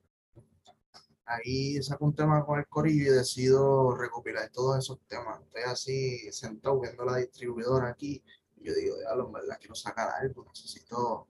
Ahí 1.26 1.82
saco 1.82 2.04
un 2.04 2.14
tema 2.14 2.44
con 2.44 2.58
el 2.58 2.66
corillo 2.66 3.12
y 3.12 3.16
decido 3.16 3.96
recopilar 3.96 4.50
todos 4.50 4.78
esos 4.78 5.00
temas. 5.08 5.40
Estoy 5.40 5.62
así 5.62 6.32
sentado 6.32 6.80
viendo 6.80 7.04
la 7.04 7.16
distribuidora 7.16 7.88
aquí. 7.88 8.22
Y 8.56 8.66
yo 8.66 8.74
digo, 8.74 8.96
ya, 9.02 9.14
en 9.18 9.32
verdad 9.32 9.56
quiero 9.58 9.74
sacar 9.74 10.10
algo, 10.20 10.44
necesito, 10.44 11.28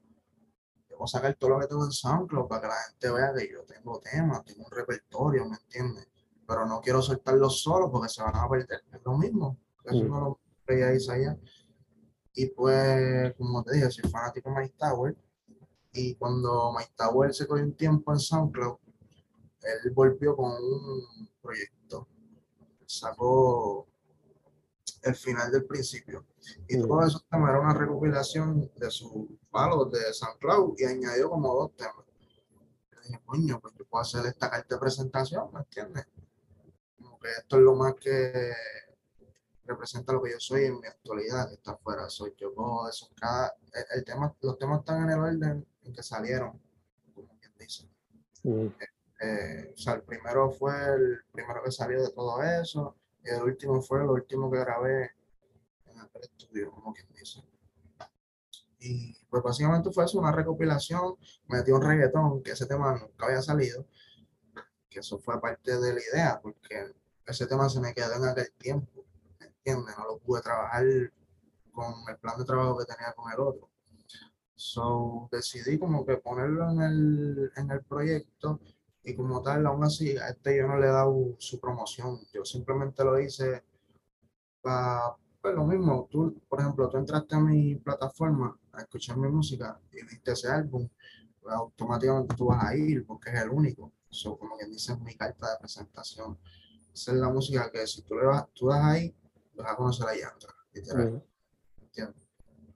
debo 0.94 1.06
sacar 1.06 1.34
todo 1.34 1.50
lo 1.50 1.60
que 1.60 1.66
tengo 1.66 1.84
en 1.84 1.92
SoundCloud 1.92 2.46
para 2.48 2.60
que 2.62 2.68
la 2.68 2.74
gente 2.88 3.10
vea 3.10 3.32
que 3.34 3.52
yo 3.52 3.62
tengo 3.64 4.00
temas, 4.00 4.44
tengo 4.44 4.64
un 4.64 4.70
repertorio, 4.70 5.48
¿me 5.48 5.56
entiendes? 5.56 6.08
Pero 6.46 6.66
no 6.66 6.80
quiero 6.80 7.02
soltarlos 7.02 7.62
solo 7.62 7.90
porque 7.90 8.08
se 8.08 8.22
van 8.22 8.36
a 8.36 8.48
perder. 8.48 8.82
Es 8.92 9.00
lo 9.04 9.16
mismo. 9.18 9.58
Eso 9.84 10.04
Mm. 10.04 10.08
no 10.08 10.20
lo 10.20 10.40
veía 10.66 10.94
Isaías. 10.94 11.36
Y 12.34 12.46
pues, 12.46 13.34
como 13.36 13.62
te 13.64 13.74
dije, 13.74 13.90
soy 13.90 14.08
fanático 14.10 14.50
de 14.50 14.56
Mike 14.56 14.74
Tower. 14.78 15.16
Y 15.92 16.14
cuando 16.16 16.72
Mike 16.76 16.92
Tower 16.96 17.32
se 17.34 17.46
cogió 17.46 17.64
un 17.64 17.74
tiempo 17.76 18.12
en 18.12 18.18
SoundCloud, 18.18 18.76
él 19.62 19.90
volvió 19.92 20.36
con 20.36 20.50
un 20.52 21.28
proyecto. 21.40 22.08
Sacó 22.86 23.86
el 25.02 25.14
final 25.14 25.50
del 25.52 25.64
principio. 25.64 26.26
Y 26.68 26.76
Mm. 26.76 26.86
todo 26.88 27.02
eso 27.06 27.20
temas 27.30 27.50
era 27.50 27.60
una 27.60 27.74
recopilación 27.74 28.70
de 28.76 28.90
sus 28.90 29.12
palos 29.54 29.92
de 29.92 30.12
SoundCloud 30.12 30.74
y 30.78 30.84
añadió 30.84 31.30
como 31.30 31.54
dos 31.54 31.76
temas. 31.76 32.04
Yo 32.90 33.00
dije, 33.04 33.20
coño, 33.24 33.60
pues 33.60 33.72
yo 33.78 33.84
puedo 33.86 34.02
hacer 34.02 34.26
esta 34.26 34.50
carta 34.50 34.74
de 34.74 34.80
presentación, 34.80 35.48
¿me 35.52 35.60
entiendes? 35.60 36.06
Como 37.00 37.20
que 37.20 37.28
esto 37.30 37.56
es 37.56 37.62
lo 37.62 37.76
más 37.76 37.94
que 37.94 38.52
representa 39.64 40.12
lo 40.12 40.20
que 40.20 40.32
yo 40.32 40.40
soy 40.40 40.64
en 40.64 40.80
mi 40.80 40.86
actualidad, 40.88 41.48
que 41.48 41.54
está 41.54 41.70
afuera. 41.70 42.10
Soy 42.10 42.34
yo 42.36 42.52
cojo 42.52 42.88
eso. 42.88 43.08
Cada, 43.14 43.54
el, 43.72 43.98
el 43.98 44.04
tema, 44.04 44.34
los 44.40 44.58
temas 44.58 44.80
están 44.80 45.04
en 45.04 45.10
el 45.10 45.20
orden 45.20 45.66
en 45.84 45.92
que 45.92 46.02
salieron, 46.02 46.60
como 47.14 47.28
quien 47.38 47.52
dice. 47.56 47.88
Mm. 48.42 48.66
Eh, 49.20 49.72
o 49.72 49.78
sea, 49.78 49.94
el 49.94 50.02
primero 50.02 50.50
fue 50.50 50.74
el 50.94 51.24
primero 51.32 51.62
que 51.62 51.70
salió 51.70 52.02
de 52.02 52.10
todo 52.10 52.42
eso, 52.42 52.96
y 53.22 53.30
el 53.30 53.42
último 53.42 53.80
fue 53.80 54.02
el 54.02 54.10
último 54.10 54.50
que 54.50 54.58
grabé 54.58 55.12
en 55.86 56.00
el 56.00 56.20
estudio, 56.20 56.72
como 56.72 56.92
quien 56.92 57.06
dice. 57.14 57.40
Y 58.86 59.16
pues 59.30 59.42
básicamente 59.42 59.90
fue 59.90 60.04
eso, 60.04 60.18
una 60.18 60.30
recopilación, 60.30 61.16
metí 61.48 61.72
un 61.72 61.80
reggaetón, 61.80 62.42
que 62.42 62.50
ese 62.50 62.66
tema 62.66 62.92
nunca 62.92 63.24
había 63.24 63.40
salido, 63.40 63.86
que 64.90 65.00
eso 65.00 65.18
fue 65.18 65.40
parte 65.40 65.78
de 65.78 65.94
la 65.94 66.00
idea, 66.12 66.40
porque 66.42 66.92
ese 67.26 67.46
tema 67.46 67.70
se 67.70 67.80
me 67.80 67.94
quedó 67.94 68.14
en 68.16 68.28
aquel 68.28 68.52
tiempo, 68.58 69.06
¿me 69.40 69.46
entiendes? 69.46 69.96
No 69.96 70.04
lo 70.04 70.18
pude 70.18 70.42
trabajar 70.42 70.84
con 71.72 71.94
el 72.10 72.18
plan 72.18 72.38
de 72.38 72.44
trabajo 72.44 72.76
que 72.76 72.84
tenía 72.84 73.14
con 73.14 73.32
el 73.32 73.40
otro. 73.40 73.70
So, 74.54 75.30
decidí 75.32 75.78
como 75.78 76.04
que 76.04 76.18
ponerlo 76.18 76.70
en 76.70 76.82
el, 76.82 77.52
en 77.56 77.70
el 77.70 77.82
proyecto 77.84 78.60
y 79.02 79.16
como 79.16 79.42
tal, 79.42 79.66
aún 79.66 79.82
así, 79.84 80.14
a 80.18 80.28
este 80.28 80.58
yo 80.58 80.66
no 80.66 80.76
le 80.76 80.88
he 80.88 80.90
dado 80.90 81.36
su 81.38 81.58
promoción. 81.58 82.20
Yo 82.34 82.44
simplemente 82.44 83.02
lo 83.02 83.18
hice 83.18 83.64
para, 84.60 85.16
pues 85.40 85.54
lo 85.54 85.64
mismo. 85.64 86.06
Tú, 86.10 86.38
por 86.48 86.60
ejemplo, 86.60 86.88
tú 86.90 86.98
entraste 86.98 87.34
a 87.34 87.40
mi 87.40 87.76
plataforma 87.76 88.58
a 88.76 88.82
escuchar 88.82 89.16
mi 89.16 89.28
música 89.28 89.80
y 89.92 90.04
viste 90.04 90.32
ese 90.32 90.48
álbum, 90.48 90.88
automáticamente 91.46 92.34
tú 92.34 92.46
vas 92.46 92.64
a 92.64 92.76
ir 92.76 93.04
porque 93.06 93.30
es 93.30 93.40
el 93.40 93.50
único. 93.50 93.92
Eso, 94.10 94.36
como 94.38 94.56
quien 94.56 94.70
dice, 94.70 94.92
es 94.92 95.00
mi 95.00 95.14
carta 95.14 95.50
de 95.50 95.58
presentación. 95.58 96.38
Esa 96.92 97.12
es 97.12 97.18
la 97.18 97.28
música 97.28 97.70
que 97.70 97.86
si 97.86 98.02
tú 98.02 98.14
le 98.14 98.26
vas, 98.26 98.46
tú 98.52 98.68
das 98.68 98.84
ahí, 98.84 99.14
vas 99.54 99.72
a 99.72 99.76
conocer 99.76 100.06
a 100.06 100.16
Yandra, 100.16 100.54
literal. 100.72 101.12
Mm. 101.12 101.82
¿entiendes? 101.82 102.22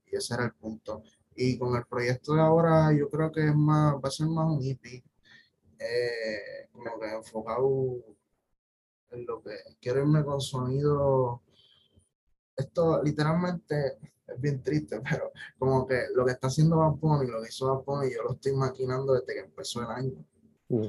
Y 0.06 0.16
ese 0.16 0.34
era 0.34 0.44
el 0.44 0.52
punto. 0.54 1.02
Y 1.34 1.56
con 1.56 1.76
el 1.76 1.84
proyecto 1.87 2.34
de 2.34 2.40
ahora, 2.40 2.92
yo 2.92 3.08
creo 3.08 3.30
que 3.30 3.46
es 3.46 3.54
más, 3.54 3.94
va 3.94 4.08
a 4.08 4.11
ser 4.11 4.26
más 4.26 4.46
un 4.50 4.64
EP, 4.64 5.04
eh, 5.78 6.68
como 6.72 6.98
que 6.98 7.14
enfocado 7.14 7.68
en 9.11 9.26
lo 9.26 9.40
que 9.42 9.56
quiero 9.80 10.00
irme 10.00 10.24
con 10.24 10.40
sonido. 10.40 11.42
Esto 12.56 13.02
literalmente 13.02 13.98
es 14.29 14.41
bien 14.41 14.62
triste, 14.62 15.01
pero 15.11 15.33
como 15.59 15.87
que 15.87 16.07
lo 16.14 16.25
que 16.25 16.33
está 16.33 16.49
haciendo 16.49 16.77
Bad 16.77 16.93
Bunny, 16.93 17.31
lo 17.31 17.43
que 17.43 17.49
hizo 17.49 17.75
Bad 17.75 17.85
Bunny, 17.85 18.12
yo 18.14 18.23
lo 18.23 18.33
estoy 18.33 18.53
maquinando 18.53 19.14
desde 19.14 19.35
que 19.35 19.41
empezó 19.41 19.83
el 19.83 19.91
año. 19.91 20.25
Mm. 20.69 20.88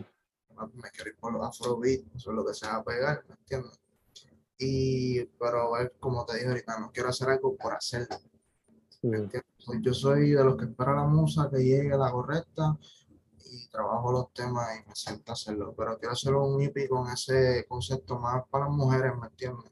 Me 0.73 0.91
quiero 0.91 1.09
ir 1.09 1.17
por 1.17 1.31
los 1.31 1.47
afrobeat, 1.47 2.01
eso 2.15 2.31
es 2.31 2.35
lo 2.35 2.45
que 2.45 2.53
se 2.53 2.67
va 2.67 2.75
a 2.75 2.83
pegar, 2.83 3.23
¿me 3.29 3.35
entiendes? 3.35 3.79
Y, 4.57 5.23
pero 5.39 5.71
como 6.01 6.25
te 6.25 6.35
dije 6.35 6.47
ahorita, 6.49 6.79
no 6.79 6.91
quiero 6.91 7.09
hacer 7.09 7.29
algo 7.29 7.55
por 7.55 7.73
hacerlo. 7.73 8.17
Mm. 9.01 9.13
¿entiendes? 9.13 9.43
Yo 9.81 9.93
soy 9.93 10.31
de 10.31 10.43
los 10.43 10.57
que 10.57 10.65
espera 10.65 10.95
la 10.95 11.05
musa 11.05 11.49
que 11.49 11.63
llegue 11.63 11.97
la 11.97 12.11
correcta 12.11 12.77
y 13.45 13.67
trabajo 13.69 14.11
los 14.11 14.33
temas 14.33 14.67
y 14.75 14.89
me 14.89 14.95
siento 14.95 15.31
a 15.31 15.33
hacerlo. 15.33 15.73
Pero 15.77 15.97
quiero 15.97 16.11
hacerlo 16.13 16.45
un 16.45 16.61
EP 16.61 16.89
con 16.89 17.09
ese 17.09 17.65
concepto 17.69 18.19
más 18.19 18.43
para 18.49 18.65
las 18.65 18.73
mujeres, 18.73 19.13
¿me 19.17 19.27
entiendes? 19.27 19.71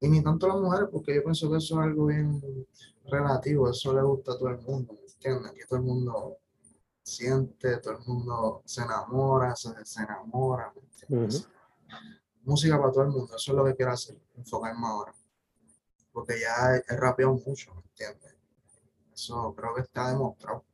Y 0.00 0.08
ni 0.08 0.22
tanto 0.22 0.46
las 0.48 0.58
mujeres, 0.58 0.88
porque 0.92 1.14
yo 1.14 1.22
pienso 1.22 1.50
que 1.50 1.56
eso 1.56 1.80
es 1.80 1.86
algo 1.86 2.06
bien 2.06 2.42
relativo, 3.06 3.70
eso 3.70 3.94
le 3.94 4.02
gusta 4.02 4.32
a 4.32 4.38
todo 4.38 4.48
el 4.50 4.58
mundo, 4.58 4.92
¿me 4.92 5.12
entiendes? 5.12 5.52
Que 5.52 5.64
todo 5.66 5.78
el 5.78 5.84
mundo 5.84 6.38
siente, 7.02 7.78
todo 7.78 7.94
el 7.94 8.06
mundo 8.06 8.62
se 8.64 8.82
enamora, 8.82 9.56
se, 9.56 9.84
se 9.84 10.02
enamora, 10.02 10.72
¿me 10.74 10.82
entiendes? 10.82 11.48
Música 12.42 12.78
para 12.78 12.92
todo 12.92 13.04
el 13.04 13.10
mundo, 13.10 13.36
eso 13.36 13.52
es 13.52 13.56
lo 13.56 13.64
que 13.64 13.74
quiero 13.74 13.92
hacer, 13.92 14.18
enfocarme 14.36 14.86
ahora. 14.86 15.14
Porque 16.12 16.40
ya 16.40 16.76
he, 16.76 16.84
he 16.88 16.96
rapeado 16.96 17.34
mucho, 17.34 17.74
¿me 17.74 17.82
entiendes? 17.82 18.36
Eso 19.14 19.54
creo 19.54 19.74
que 19.74 19.80
está 19.80 20.10
demostrado. 20.10 20.64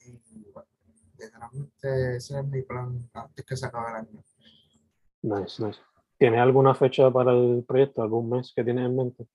Y 0.00 0.50
bueno, 0.52 0.68
literalmente 1.18 2.16
ese 2.16 2.38
es 2.38 2.46
mi 2.46 2.62
plan 2.62 3.10
antes 3.12 3.44
que 3.44 3.56
se 3.56 3.66
acabe 3.66 3.90
el 3.90 3.96
año. 3.96 4.24
Nice, 5.22 5.62
nice. 5.62 5.80
¿Tienes 6.18 6.40
alguna 6.40 6.74
fecha 6.74 7.10
para 7.10 7.32
el 7.32 7.64
proyecto? 7.66 8.02
¿Algún 8.02 8.30
mes 8.30 8.52
que 8.54 8.64
tienes 8.64 8.86
en 8.86 8.96
mente? 8.96 9.26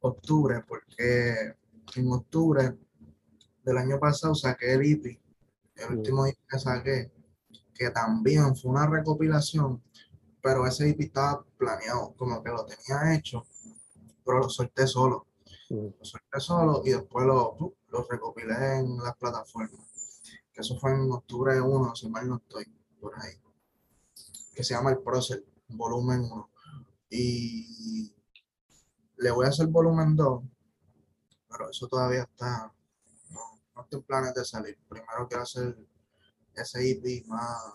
Octubre, 0.00 0.64
porque 0.66 1.54
en 1.96 2.12
octubre 2.12 2.76
del 3.62 3.76
año 3.78 3.98
pasado 3.98 4.34
saqué 4.34 4.72
el 4.74 4.82
EP, 4.82 5.20
el 5.76 5.90
Mm. 5.90 5.98
último 5.98 6.26
EP 6.26 6.38
que 6.48 6.58
saqué, 6.58 7.12
que 7.74 7.90
también 7.90 8.56
fue 8.56 8.70
una 8.70 8.86
recopilación, 8.86 9.82
pero 10.42 10.66
ese 10.66 10.88
EP 10.88 11.00
estaba 11.04 11.44
planeado, 11.58 12.14
como 12.16 12.42
que 12.42 12.50
lo 12.50 12.64
tenía 12.64 13.14
hecho, 13.14 13.44
pero 14.24 14.38
lo 14.38 14.48
solté 14.48 14.86
solo. 14.86 15.26
Mm. 15.68 15.86
lo 15.98 16.04
solté 16.04 16.40
solo 16.40 16.82
y 16.84 16.90
después 16.90 17.26
lo, 17.26 17.56
lo 17.90 18.06
recopilé 18.08 18.78
en 18.78 18.96
las 18.98 19.16
plataformas. 19.16 19.86
Que 20.52 20.62
eso 20.62 20.76
fue 20.78 20.92
en 20.94 21.12
octubre 21.12 21.60
1, 21.60 21.94
si 21.94 22.08
mal 22.08 22.28
no 22.28 22.36
estoy, 22.36 22.64
por 23.00 23.12
ahí. 23.20 23.34
Que 24.60 24.64
se 24.64 24.74
llama 24.74 24.90
el 24.90 24.98
Procel, 24.98 25.42
volumen 25.68 26.20
1. 26.20 26.50
Y 27.08 28.14
le 29.16 29.30
voy 29.30 29.46
a 29.46 29.48
hacer 29.48 29.68
volumen 29.68 30.14
2, 30.14 30.42
pero 31.48 31.70
eso 31.70 31.88
todavía 31.88 32.24
está, 32.24 32.70
no, 33.30 33.40
no 33.74 33.82
estoy 33.82 34.00
en 34.00 34.04
planes 34.04 34.34
de 34.34 34.44
salir. 34.44 34.78
Primero 34.86 35.26
quiero 35.26 35.44
hacer 35.44 35.78
ese 36.52 36.90
EP 36.90 37.24
más, 37.26 37.72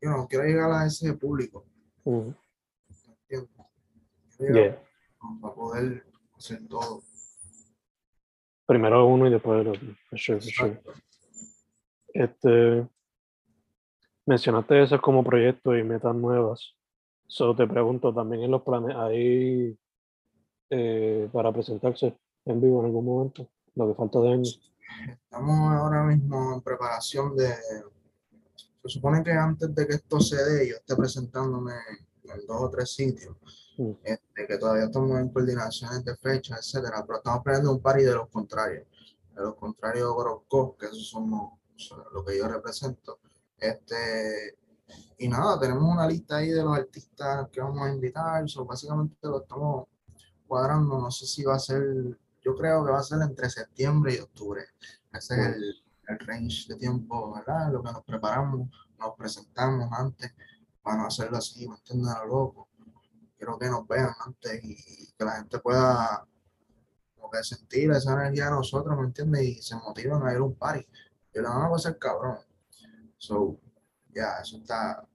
yo 0.00 0.10
no 0.10 0.28
quiero 0.28 0.44
llegar 0.44 0.70
a 0.70 0.86
ese 0.86 1.12
público. 1.14 1.66
Quiero 2.04 3.48
llegar 4.38 4.54
Yeah. 4.54 4.82
para 5.42 5.52
poder 5.52 6.06
hacer 6.36 6.64
todo. 6.68 7.02
Primero 8.66 9.04
uno 9.04 9.26
y 9.26 9.32
después 9.32 9.62
el 9.62 9.66
otro. 9.68 9.96
For 10.10 10.16
sure, 10.16 10.40
for 10.40 10.52
sure. 10.52 10.80
Este, 12.14 12.88
mencionaste 14.26 14.82
eso 14.82 15.00
como 15.00 15.24
proyecto 15.24 15.76
y 15.76 15.82
metas 15.82 16.14
nuevas. 16.14 16.74
Solo 17.26 17.56
te 17.56 17.66
pregunto, 17.66 18.12
¿también 18.12 18.42
en 18.42 18.50
los 18.50 18.62
planes 18.62 18.94
ahí 18.96 19.76
eh, 20.70 21.28
para 21.32 21.52
presentarse 21.52 22.16
en 22.44 22.60
vivo 22.60 22.80
en 22.80 22.86
algún 22.86 23.04
momento? 23.04 23.48
Lo 23.74 23.88
que 23.88 23.94
falta 23.94 24.20
de 24.20 24.32
año. 24.32 24.50
Estamos 25.22 25.72
ahora 25.72 26.04
mismo 26.04 26.54
en 26.54 26.60
preparación 26.60 27.36
de. 27.36 27.48
Se 28.82 28.88
supone 28.88 29.22
que 29.22 29.32
antes 29.32 29.74
de 29.74 29.86
que 29.86 29.94
esto 29.94 30.20
se 30.20 30.36
dé, 30.36 30.68
yo 30.68 30.76
esté 30.76 30.94
presentándome 30.94 31.72
en 32.24 32.46
dos 32.46 32.62
o 32.62 32.70
tres 32.70 32.92
sitios, 32.92 33.36
Mm. 33.78 33.92
este, 34.04 34.46
que 34.46 34.56
todavía 34.58 34.84
estamos 34.84 35.20
en 35.20 35.28
coordinaciones 35.28 36.02
de 36.04 36.16
fecha, 36.16 36.56
etcétera, 36.56 37.04
pero 37.06 37.18
estamos 37.18 37.42
planeando 37.42 37.72
un 37.72 37.82
party 37.82 38.04
de 38.04 38.14
los 38.14 38.28
contrarios, 38.28 38.86
de 39.34 39.42
los 39.42 39.54
contrarios 39.56 40.14
Gorosco, 40.14 40.76
que 40.78 40.86
esos 40.86 41.10
somos 41.10 41.58
son 41.76 42.02
lo 42.12 42.24
que 42.24 42.38
yo 42.38 42.48
represento. 42.48 43.18
Este, 43.58 44.58
y 45.18 45.28
nada, 45.28 45.58
tenemos 45.58 45.84
una 45.84 46.06
lista 46.06 46.36
ahí 46.36 46.48
de 46.50 46.62
los 46.62 46.76
artistas 46.76 47.48
que 47.50 47.60
vamos 47.60 47.86
a 47.86 47.92
invitar, 47.92 48.48
so, 48.48 48.64
básicamente 48.64 49.16
lo 49.22 49.42
estamos 49.42 49.86
cuadrando, 50.46 50.98
no 50.98 51.10
sé 51.10 51.26
si 51.26 51.42
va 51.42 51.56
a 51.56 51.58
ser, 51.58 51.82
yo 52.42 52.54
creo 52.54 52.84
que 52.84 52.92
va 52.92 53.00
a 53.00 53.02
ser 53.02 53.20
entre 53.22 53.50
septiembre 53.50 54.14
y 54.14 54.18
octubre. 54.18 54.62
Ese 55.12 55.34
es 55.34 55.56
el, 55.56 55.84
el 56.08 56.18
range 56.20 56.68
de 56.68 56.76
tiempo, 56.76 57.34
¿verdad? 57.34 57.72
Lo 57.72 57.82
que 57.82 57.92
nos 57.92 58.04
preparamos, 58.04 58.68
nos 58.98 59.14
presentamos 59.16 59.90
antes 59.92 60.32
para 60.82 60.98
no 60.98 61.06
hacerlo 61.06 61.38
así, 61.38 61.68
¿me 61.68 61.74
entiendes? 61.74 62.12
A 62.12 62.24
lo 62.24 62.26
loco. 62.26 62.68
Quiero 63.36 63.58
que 63.58 63.68
nos 63.68 63.86
vean 63.88 64.10
antes 64.24 64.64
y, 64.64 65.12
que 65.18 65.24
la 65.24 65.32
gente 65.32 65.58
pueda 65.58 66.26
como 67.14 67.30
que 67.30 67.42
sentir 67.42 67.90
esa 67.90 68.12
energía 68.12 68.46
de 68.46 68.50
nosotros, 68.52 68.96
¿me 68.96 69.06
entiendes? 69.06 69.42
Y 69.42 69.62
se 69.62 69.74
motiven 69.76 70.22
a 70.22 70.32
ir 70.32 70.38
a 70.38 70.42
un 70.42 70.54
party. 70.54 70.86
Y 71.34 71.40
la 71.40 71.50
van 71.50 71.62
a 71.62 71.70
pasar 71.70 71.98
cabrón. 71.98 72.38
So, 73.26 73.58
ya, 74.14 74.38
eso 74.40 74.58
está, 74.58 75.06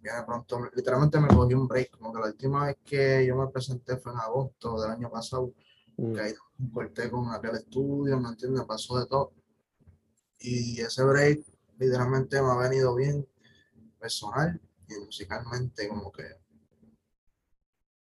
viene 0.00 0.22
pronto. 0.24 0.58
Literalmente 0.74 1.18
me 1.20 1.28
cogí 1.28 1.54
un 1.54 1.66
break, 1.66 1.90
como 1.90 2.12
que 2.12 2.20
la 2.20 2.26
última 2.26 2.66
vez 2.66 2.76
que 2.84 3.26
yo 3.26 3.36
me 3.36 3.48
presenté 3.48 3.96
fue 3.96 4.12
en 4.12 4.18
agosto 4.18 4.80
del 4.80 4.90
año 4.92 5.10
pasado 5.10 5.52
Mm. 5.96 6.14
que 6.14 6.20
ahí 6.20 6.34
corté 6.72 7.10
con 7.10 7.32
aquel 7.32 7.56
estudio, 7.56 8.18
¿me 8.20 8.28
entiendes? 8.28 8.64
Pasó 8.64 8.98
de 8.98 9.06
todo. 9.06 9.32
Y 10.38 10.80
ese 10.80 11.02
break 11.02 11.44
literalmente 11.78 12.40
me 12.42 12.50
ha 12.50 12.56
venido 12.56 12.94
bien 12.94 13.26
personal 13.98 14.60
y 14.88 14.94
musicalmente, 15.04 15.88
como 15.88 16.12
que 16.12 16.24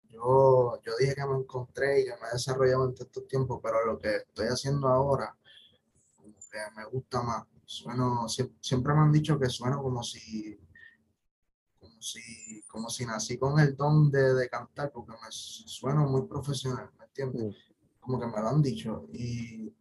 yo, 0.09 0.81
yo 0.83 0.93
dije 0.99 1.15
que 1.15 1.27
me 1.27 1.37
encontré 1.37 2.01
y 2.01 2.05
que 2.05 2.12
me 2.12 2.29
he 2.29 2.33
desarrollado 2.33 2.87
en 2.87 2.95
estos 2.99 3.27
tiempos, 3.27 3.61
pero 3.62 3.85
lo 3.85 3.99
que 3.99 4.17
estoy 4.17 4.47
haciendo 4.47 4.88
ahora, 4.88 5.37
como 6.17 6.35
que 6.35 6.59
me 6.77 6.85
gusta 6.87 7.23
más. 7.23 7.47
Sueno, 7.66 8.29
sie- 8.29 8.53
siempre 8.61 8.94
me 8.94 9.01
han 9.01 9.12
dicho 9.12 9.38
que 9.38 9.48
sueno 9.48 9.83
como 9.83 10.03
si, 10.05 10.59
como 11.79 12.01
si, 12.01 12.62
como 12.68 12.88
si 12.90 13.05
nací 13.07 13.38
con 13.38 13.59
el 13.61 13.77
don 13.77 14.11
de, 14.11 14.35
de 14.35 14.48
cantar, 14.48 14.90
porque 14.92 15.12
me 15.12 15.31
su- 15.31 15.66
sueno 15.68 16.07
muy 16.09 16.22
profesional, 16.27 16.90
¿me 16.98 17.05
entiendes? 17.07 17.57
Como 18.01 18.18
que 18.20 18.27
me 18.27 18.40
lo 18.40 18.48
han 18.48 18.62
dicho 18.62 19.07
y, 19.12 19.72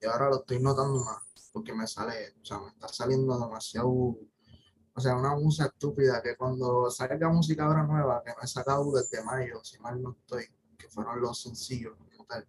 y 0.00 0.06
ahora 0.06 0.30
lo 0.30 0.36
estoy 0.40 0.60
notando 0.60 1.04
más 1.04 1.22
porque 1.52 1.74
me 1.74 1.86
sale, 1.86 2.34
o 2.42 2.44
sea, 2.44 2.60
me 2.60 2.68
está 2.70 2.88
saliendo 2.88 3.38
demasiado, 3.38 3.88
o 3.90 5.00
sea, 5.00 5.16
una 5.16 5.34
música 5.36 5.66
estúpida 5.66 6.22
que 6.22 6.36
cuando 6.36 6.90
salga 6.90 7.28
música 7.30 7.64
ahora 7.66 7.84
nueva 7.84 8.22
que 8.24 8.32
me 8.32 8.44
he 8.44 8.46
sacado 8.48 8.92
desde 8.92 9.24
mayo, 9.24 9.62
si 9.64 9.78
mal 9.80 10.00
no 10.02 10.12
estoy, 10.20 10.46
que 10.78 10.88
fueron 10.88 11.20
los 11.20 11.42
sencillos 11.42 11.96
como 11.98 12.24
tal, 12.26 12.46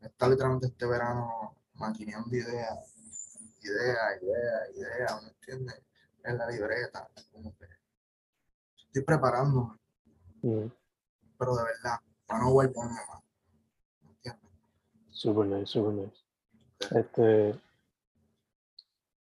está 0.00 0.28
literalmente 0.28 0.68
este 0.68 0.86
verano 0.86 1.56
maquineando 1.74 2.34
ideas, 2.36 2.95
ideas, 3.66 4.22
ideas, 4.22 4.76
ideas, 4.76 5.22
¿me 5.22 5.28
entiendes? 5.30 5.82
En 6.24 6.38
la 6.38 6.50
libreta, 6.50 7.08
como 7.32 7.56
que 7.56 7.66
estoy 8.76 9.02
preparándome, 9.04 9.76
Mm. 10.42 10.66
pero 11.38 11.56
de 11.56 11.64
verdad, 11.64 11.98
para 12.26 12.40
no 12.40 12.52
volverme 12.52 12.82
más, 13.08 13.22
¿me 14.02 14.10
entiendes? 14.10 14.50
Super 15.10 15.46
nice, 15.46 15.66
super 15.66 15.92
nice. 15.92 16.16
Este, 16.98 17.60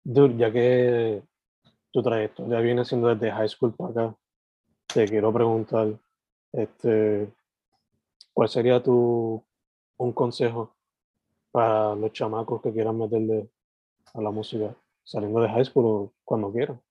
dude, 0.03 0.37
ya 0.37 0.51
que 0.51 1.23
tu 1.91 2.03
trayectoria 2.03 2.59
viene 2.59 2.85
siendo 2.85 3.07
desde 3.13 3.31
high 3.31 3.49
school 3.49 3.73
para 3.73 3.89
acá, 3.91 4.15
te 4.93 5.05
quiero 5.07 5.33
preguntar, 5.33 5.87
este, 6.51 7.33
¿cuál 8.33 8.49
sería 8.49 8.81
tu 8.81 9.43
un 9.97 10.13
consejo 10.13 10.75
para 11.51 11.95
los 11.95 12.13
chamacos 12.13 12.61
que 12.61 12.71
quieran 12.71 12.97
meterle 12.97 13.49
a 14.13 14.21
la 14.21 14.31
música 14.31 14.75
saliendo 15.03 15.41
de 15.41 15.49
high 15.49 15.65
school 15.65 15.85
o 15.85 16.13
cuando 16.23 16.51
quieran? 16.51 16.81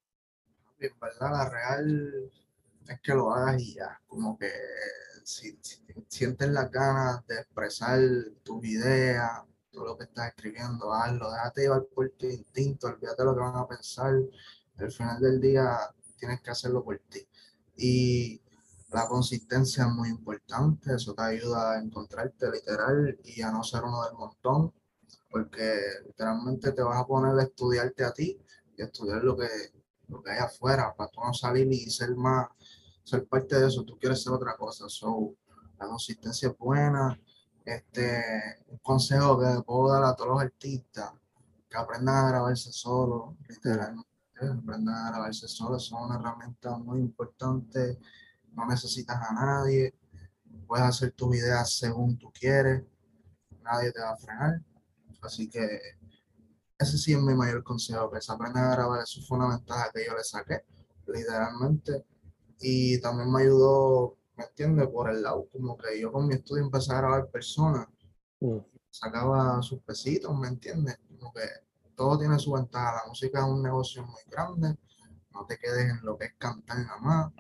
en 0.81 0.93
verdad 1.01 1.33
la 1.33 1.49
real 1.49 2.31
es 2.87 3.01
que 3.01 3.13
lo 3.15 3.33
hagas 3.33 3.61
y 3.61 3.75
ya, 3.75 4.01
como 4.07 4.39
que 4.39 4.51
si, 5.25 5.59
si 5.61 5.83
sientes 6.09 6.49
las 6.49 6.71
ganas 6.71 7.27
de 7.27 7.41
expresar 7.41 8.01
tus 8.43 8.65
ideas, 8.65 9.43
todo 9.71 9.85
lo 9.85 9.99
que 9.99 10.05
estás 10.05 10.29
escribiendo, 10.29 10.93
hazlo, 10.93 11.31
déjate 11.31 11.63
llevar 11.63 11.85
por 11.95 12.09
tu 12.11 12.27
instinto, 12.27 12.87
olvídate 12.87 13.25
lo 13.25 13.35
que 13.35 13.41
van 13.41 13.57
a 13.57 13.69
pensar, 13.69 14.15
al 14.79 14.93
final 14.93 15.21
del 15.21 15.41
día 15.41 15.79
tienes 16.17 16.41
que 16.41 16.51
hacerlo 16.51 16.83
por 16.83 16.99
ti. 17.11 17.27
Y 17.77 18.41
la 18.91 19.07
consistencia 19.07 19.85
es 19.85 19.91
muy 19.91 20.09
importante, 20.09 20.95
eso 20.95 21.15
te 21.15 21.23
ayuda 21.23 21.73
a 21.73 21.79
encontrarte 21.81 22.51
literal 22.51 23.19
y 23.25 23.43
a 23.43 23.51
no 23.51 23.63
ser 23.63 23.83
uno 23.85 24.05
del 24.05 24.15
montón, 24.15 24.73
porque 25.31 25.81
literalmente 26.07 26.73
te 26.73 26.83
vas 26.83 26.99
a 26.99 27.07
poner 27.07 27.39
a 27.39 27.43
estudiarte 27.43 28.05
a 28.05 28.13
ti 28.13 28.39
y 28.77 28.83
estudiar 28.83 29.23
lo 29.23 29.37
que, 29.37 29.49
lo 30.09 30.23
que 30.23 30.31
hay 30.31 30.39
afuera, 30.39 30.95
para 30.97 31.11
tú 31.11 31.21
no 31.21 31.33
salir 31.35 31.71
y 31.73 31.91
ser 31.91 32.15
más, 32.17 32.49
ser 33.05 33.27
parte 33.27 33.59
de 33.59 33.69
eso, 33.69 33.85
tú 33.85 33.99
quieres 33.99 34.23
ser 34.23 34.33
otra 34.33 34.57
cosa. 34.57 34.89
So, 34.89 35.35
la 35.79 35.87
consistencia 35.87 36.49
es 36.49 36.59
buena. 36.59 37.19
Este, 37.65 38.25
un 38.69 38.79
consejo 38.79 39.39
que 39.39 39.63
puedo 39.63 39.93
dar 39.93 40.05
a 40.05 40.17
todos 40.17 40.31
los 40.31 40.41
artistas, 40.41 41.13
que 41.69 41.77
aprendan 41.77 42.17
a 42.17 42.29
grabarse 42.31 42.73
solo, 42.73 43.37
literalmente, 43.47 44.09
aprendan 44.41 44.95
a 44.95 45.11
grabarse 45.11 45.47
solo, 45.49 45.77
es 45.77 45.93
una 45.93 46.17
herramienta 46.17 46.79
muy 46.79 47.01
importante, 47.01 47.99
no 48.55 48.67
necesitas 48.67 49.19
a 49.21 49.35
nadie, 49.35 49.95
puedes 50.67 50.87
hacer 50.87 51.13
tus 51.13 51.37
ideas 51.37 51.71
según 51.75 52.17
tú 52.19 52.33
quieres, 52.33 52.85
nadie 53.63 53.93
te 53.93 54.01
va 54.01 54.13
a 54.13 54.17
frenar, 54.17 54.63
así 55.23 55.49
que 55.49 55.81
ese 56.79 56.99
sí 56.99 57.13
es 57.13 57.21
mi 57.21 57.35
mayor 57.35 57.63
consejo, 57.65 58.11
que 58.11 58.21
se 58.21 58.33
aprendan 58.33 58.65
a 58.65 58.75
grabar, 58.77 59.03
eso 59.03 59.21
fue 59.23 59.39
una 59.39 59.49
ventaja 59.49 59.91
que 59.93 60.07
yo 60.07 60.17
le 60.17 60.25
saqué, 60.25 60.65
literalmente. 61.07 62.05
Y 62.61 63.01
también 63.01 63.33
me 63.33 63.43
ayudó, 63.43 64.17
¿me 64.37 64.45
entiendes? 64.45 64.89
Por 64.89 65.11
el 65.11 65.23
lado, 65.23 65.49
como 65.53 65.77
que 65.77 66.01
yo 66.01 66.13
con 66.13 66.27
mi 66.27 66.35
estudio 66.35 66.65
empecé 66.65 66.93
a 66.93 66.99
grabar 66.99 67.29
personas, 67.31 67.89
Mm, 68.41 68.59
sacaba 68.91 69.61
sus 69.63 69.81
pesitos, 69.83 70.37
¿me 70.39 70.49
entiendes? 70.49 70.99
Como 71.09 71.33
que 71.33 71.43
todo 71.97 72.19
tiene 72.19 72.39
su 72.39 72.53
ventaja, 72.53 73.03
la 73.03 73.09
música 73.09 73.41
es 73.41 73.45
un 73.47 73.63
negocio 73.63 74.05
muy 74.05 74.23
grande, 74.29 74.77
no 75.33 75.45
te 75.47 75.59
quedes 75.59 75.91
en 75.91 76.05
lo 76.05 76.17
que 76.17 76.27
es 76.27 76.35
cantar 76.39 76.79
nada 76.79 76.99
más, 77.01 77.33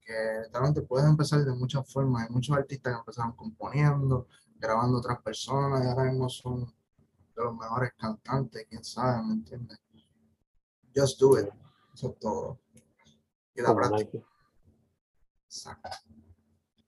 que 0.00 0.14
realmente 0.50 0.82
puedes 0.82 1.06
empezar 1.08 1.44
de 1.44 1.52
muchas 1.52 1.90
formas, 1.92 2.26
hay 2.26 2.34
muchos 2.34 2.56
artistas 2.56 2.94
que 2.94 2.98
empezaron 3.00 3.32
componiendo, 3.32 4.28
grabando 4.56 4.98
otras 4.98 5.20
personas 5.22 5.84
y 5.84 5.88
ahora 5.88 6.04
mismo 6.04 6.28
son 6.28 6.72
de 7.36 7.44
los 7.44 7.54
mejores 7.56 7.92
cantantes, 7.98 8.66
quién 8.68 8.84
sabe, 8.84 9.22
¿me 9.26 9.34
entiendes? 9.34 9.78
Just 10.94 11.20
do 11.20 11.38
it, 11.38 11.48
eso 11.92 12.10
es 12.10 12.18
todo. 12.18 12.60
Y 13.54 13.62
la 13.62 13.74
práctica, 13.74 14.10
Nike. 14.12 14.24
exacto. 15.46 15.88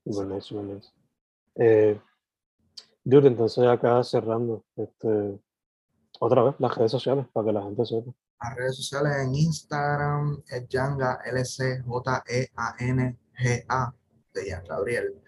Nice, 0.05 0.41
super 0.43 0.65
nice. 0.65 0.89
Eh, 1.57 2.01
dude, 3.03 3.29
entonces 3.29 3.67
acá 3.67 4.03
cerrando, 4.05 4.65
este, 4.77 5.41
otra 6.21 6.43
vez 6.45 6.55
las 6.59 6.75
redes 6.77 6.93
sociales 6.93 7.27
para 7.33 7.47
que 7.47 7.53
la 7.53 7.63
gente 7.63 7.85
sepa. 7.85 8.13
Las 8.41 8.57
redes 8.57 8.77
sociales 8.77 9.13
en 9.25 9.35
Instagram 9.35 10.43
es 10.49 10.69
Yanga 10.69 11.21
LC 11.25 11.83
J 11.87 12.25
E 12.29 12.51
A 12.57 12.77
N 12.79 13.19
G 13.39 13.65
A 13.69 13.93
de 14.35 14.49
Yan 14.49 14.65
Gabriel 14.65 15.23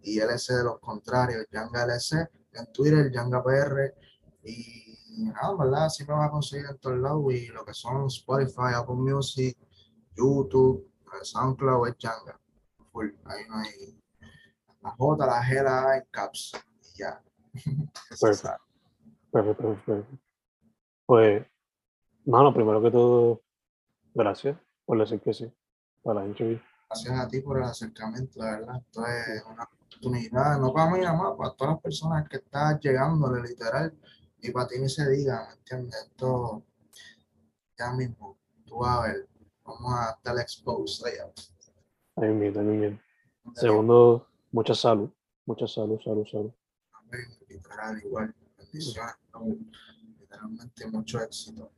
y 0.00 0.18
LC 0.18 0.54
de 0.54 0.64
los 0.64 0.80
contrarios 0.80 1.46
Yanga 1.50 1.84
LC 1.84 2.28
en 2.52 2.72
Twitter 2.72 3.12
Yanga 3.12 3.42
PR 3.42 3.94
y 4.46 5.24
nada, 5.24 5.54
¿verdad? 5.58 5.84
Así 5.86 6.04
me 6.04 6.14
vas 6.14 6.28
a 6.28 6.30
conseguir 6.30 6.66
en 6.70 6.78
todos 6.78 6.98
lados 6.98 7.32
y 7.32 7.48
lo 7.48 7.64
que 7.64 7.74
son 7.74 8.06
Spotify, 8.06 8.74
Apple 8.74 8.94
Music, 8.96 9.56
YouTube, 10.16 10.90
SoundCloud 11.22 11.88
es. 11.88 11.96
Full, 12.92 13.08
ahí 13.24 13.44
no 13.48 13.56
hay 13.58 14.00
la 14.82 14.90
J, 14.90 15.26
la 15.26 15.42
G, 15.42 15.62
la 15.62 15.90
A 15.90 15.96
en 15.98 16.04
caps. 16.10 16.52
ya. 16.94 17.22
Perfecto. 18.20 18.50
Perfecto, 19.32 19.62
perfecto. 19.62 20.18
Pues, 21.04 21.46
mano, 22.24 22.54
primero 22.54 22.80
que 22.80 22.90
todo, 22.90 23.42
gracias 24.14 24.56
por 24.84 24.98
decir 24.98 25.20
que 25.20 25.34
sí 25.34 25.52
para 26.02 26.20
la 26.20 26.26
entrevista. 26.26 26.66
Gracias 26.88 27.18
a 27.18 27.28
ti 27.28 27.40
por 27.40 27.58
el 27.58 27.64
acercamiento, 27.64 28.38
la 28.38 28.52
verdad. 28.52 28.76
Esto 28.76 29.06
es 29.06 29.44
una 29.44 29.64
oportunidad, 29.64 30.58
no 30.58 30.72
para 30.72 30.90
mí 30.90 31.00
nada 31.00 31.16
más, 31.16 31.36
para 31.36 31.50
todas 31.50 31.74
las 31.74 31.82
personas 31.82 32.28
que 32.28 32.36
están 32.36 32.78
llegando, 32.78 33.28
literal, 33.42 33.92
y 34.46 34.52
para 34.52 34.68
ti 34.68 34.78
ni 34.78 34.88
se 34.88 35.08
diga, 35.10 35.46
¿me 35.48 35.54
entiendes? 35.54 36.08
Esto 36.10 36.62
ya 37.78 37.92
mismo, 37.92 38.38
tú 38.64 38.78
vas 38.78 38.98
a 38.98 39.02
ver, 39.02 39.28
vamos 39.64 39.94
a 39.94 40.10
estar 40.12 40.38
exposed 40.38 41.06
allá. 41.06 41.32
Ahí 42.16 42.32
mismo, 42.32 42.60
ahí 42.60 42.66
mismo. 42.66 42.98
Segundo, 43.54 44.26
mucha 44.52 44.74
salud, 44.74 45.10
mucha 45.44 45.66
salud, 45.66 46.00
salud, 46.02 46.26
salud. 46.26 46.52
Amén, 46.92 47.26
literal, 47.48 47.98
igual. 48.04 48.34
Bendiciones, 48.56 49.14
literalmente 50.18 50.86
mucho 50.86 51.20
éxito. 51.20 51.70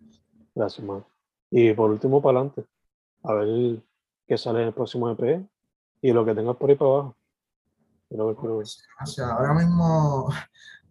Gracias, 0.55 0.87
man. 0.87 1.05
Y 1.51 1.73
por 1.73 1.91
último, 1.91 2.21
para 2.21 2.39
adelante. 2.39 2.67
A 3.23 3.35
ver 3.35 3.83
qué 4.27 4.39
sale 4.39 4.61
en 4.61 4.69
el 4.69 4.75
próximo 4.75 5.11
EP 5.11 5.47
y 6.01 6.13
lo 6.13 6.25
que 6.25 6.35
tengas 6.35 6.57
por 6.57 6.71
ahí 6.71 6.77
para 6.77 6.91
abajo. 6.91 7.17
Sea, 9.05 9.29
ahora 9.33 9.55
mismo 9.55 10.31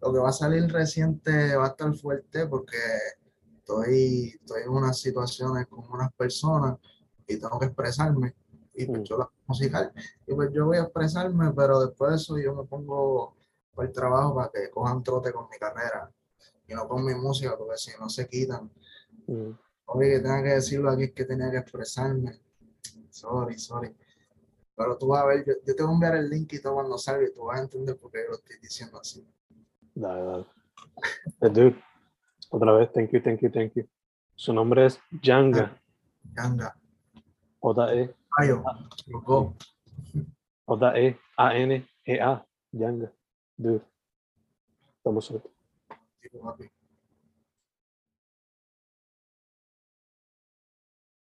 lo 0.00 0.12
que 0.12 0.18
va 0.18 0.28
a 0.28 0.32
salir 0.32 0.70
reciente 0.72 1.56
va 1.56 1.66
a 1.66 1.68
estar 1.68 1.92
fuerte 1.94 2.46
porque 2.46 2.76
estoy, 3.58 4.38
estoy 4.40 4.62
en 4.62 4.70
unas 4.70 4.98
situaciones 4.98 5.66
con 5.66 5.84
unas 5.90 6.12
personas 6.14 6.76
y 7.26 7.36
tengo 7.38 7.58
que 7.58 7.66
expresarme. 7.66 8.34
Y 8.74 8.86
pues 8.86 9.00
Mm. 9.00 9.04
yo 9.04 9.18
la 9.18 9.30
musical, 9.46 9.92
y 10.26 10.34
pues 10.34 10.50
yo 10.52 10.66
voy 10.66 10.76
a 10.76 10.82
expresarme, 10.82 11.52
pero 11.52 11.80
después 11.84 12.10
de 12.12 12.16
eso 12.16 12.38
yo 12.38 12.54
me 12.54 12.64
pongo 12.64 13.36
por 13.74 13.84
el 13.86 13.92
trabajo 13.92 14.36
para 14.36 14.50
que 14.50 14.70
cojan 14.70 15.02
trote 15.02 15.32
con 15.32 15.48
mi 15.50 15.58
carrera 15.58 16.08
y 16.66 16.74
no 16.74 16.86
con 16.86 17.04
mi 17.04 17.14
música, 17.14 17.56
porque 17.58 17.76
si 17.76 17.90
no 17.98 18.08
se 18.08 18.28
quitan. 18.28 18.70
Mm. 19.26 19.50
Oye, 19.86 20.10
que 20.10 20.20
tenga 20.20 20.42
que 20.44 20.50
decirlo 20.50 20.90
aquí 20.90 21.04
es 21.04 21.12
que 21.12 21.24
tenía 21.24 21.50
que 21.50 21.56
expresarme. 21.58 22.40
Sorry, 23.10 23.58
sorry. 23.58 23.96
Pero 24.76 24.96
tú 24.96 25.08
vas 25.08 25.22
a 25.22 25.26
ver, 25.26 25.44
yo, 25.44 25.54
yo 25.64 25.74
te 25.74 25.82
voy 25.82 25.90
a 25.90 25.94
enviar 25.94 26.14
el 26.16 26.30
link 26.30 26.52
y 26.52 26.60
todo 26.62 26.74
cuando 26.74 26.96
salga 26.98 27.26
y 27.26 27.32
tú 27.32 27.46
vas 27.46 27.58
a 27.58 27.62
entender 27.64 27.96
por 27.96 28.12
qué 28.12 28.22
yo 28.22 28.28
lo 28.30 28.36
estoy 28.36 28.58
diciendo 28.62 29.00
así. 29.00 29.26
Dale, 29.98 30.22
dale. 30.24 30.46
Eh, 31.42 31.50
Dude, 31.50 31.76
otra 32.50 32.72
vez, 32.72 32.88
thank 32.92 33.10
you, 33.12 33.20
thank 33.20 33.42
you, 33.42 33.50
thank 33.50 33.74
you. 33.74 33.84
Su 34.36 34.52
nombre 34.52 34.86
es 34.86 35.00
Janga, 35.20 35.76
Ganga, 36.32 36.76
J-E, 37.58 38.14
Ayo, 38.38 38.62
loco. 39.08 39.56
J-E-A-N-G-A, 40.66 42.46
Janga. 42.72 43.12
Dude, 43.56 43.82
estamos 44.98 45.24
sueltos. 45.24 45.50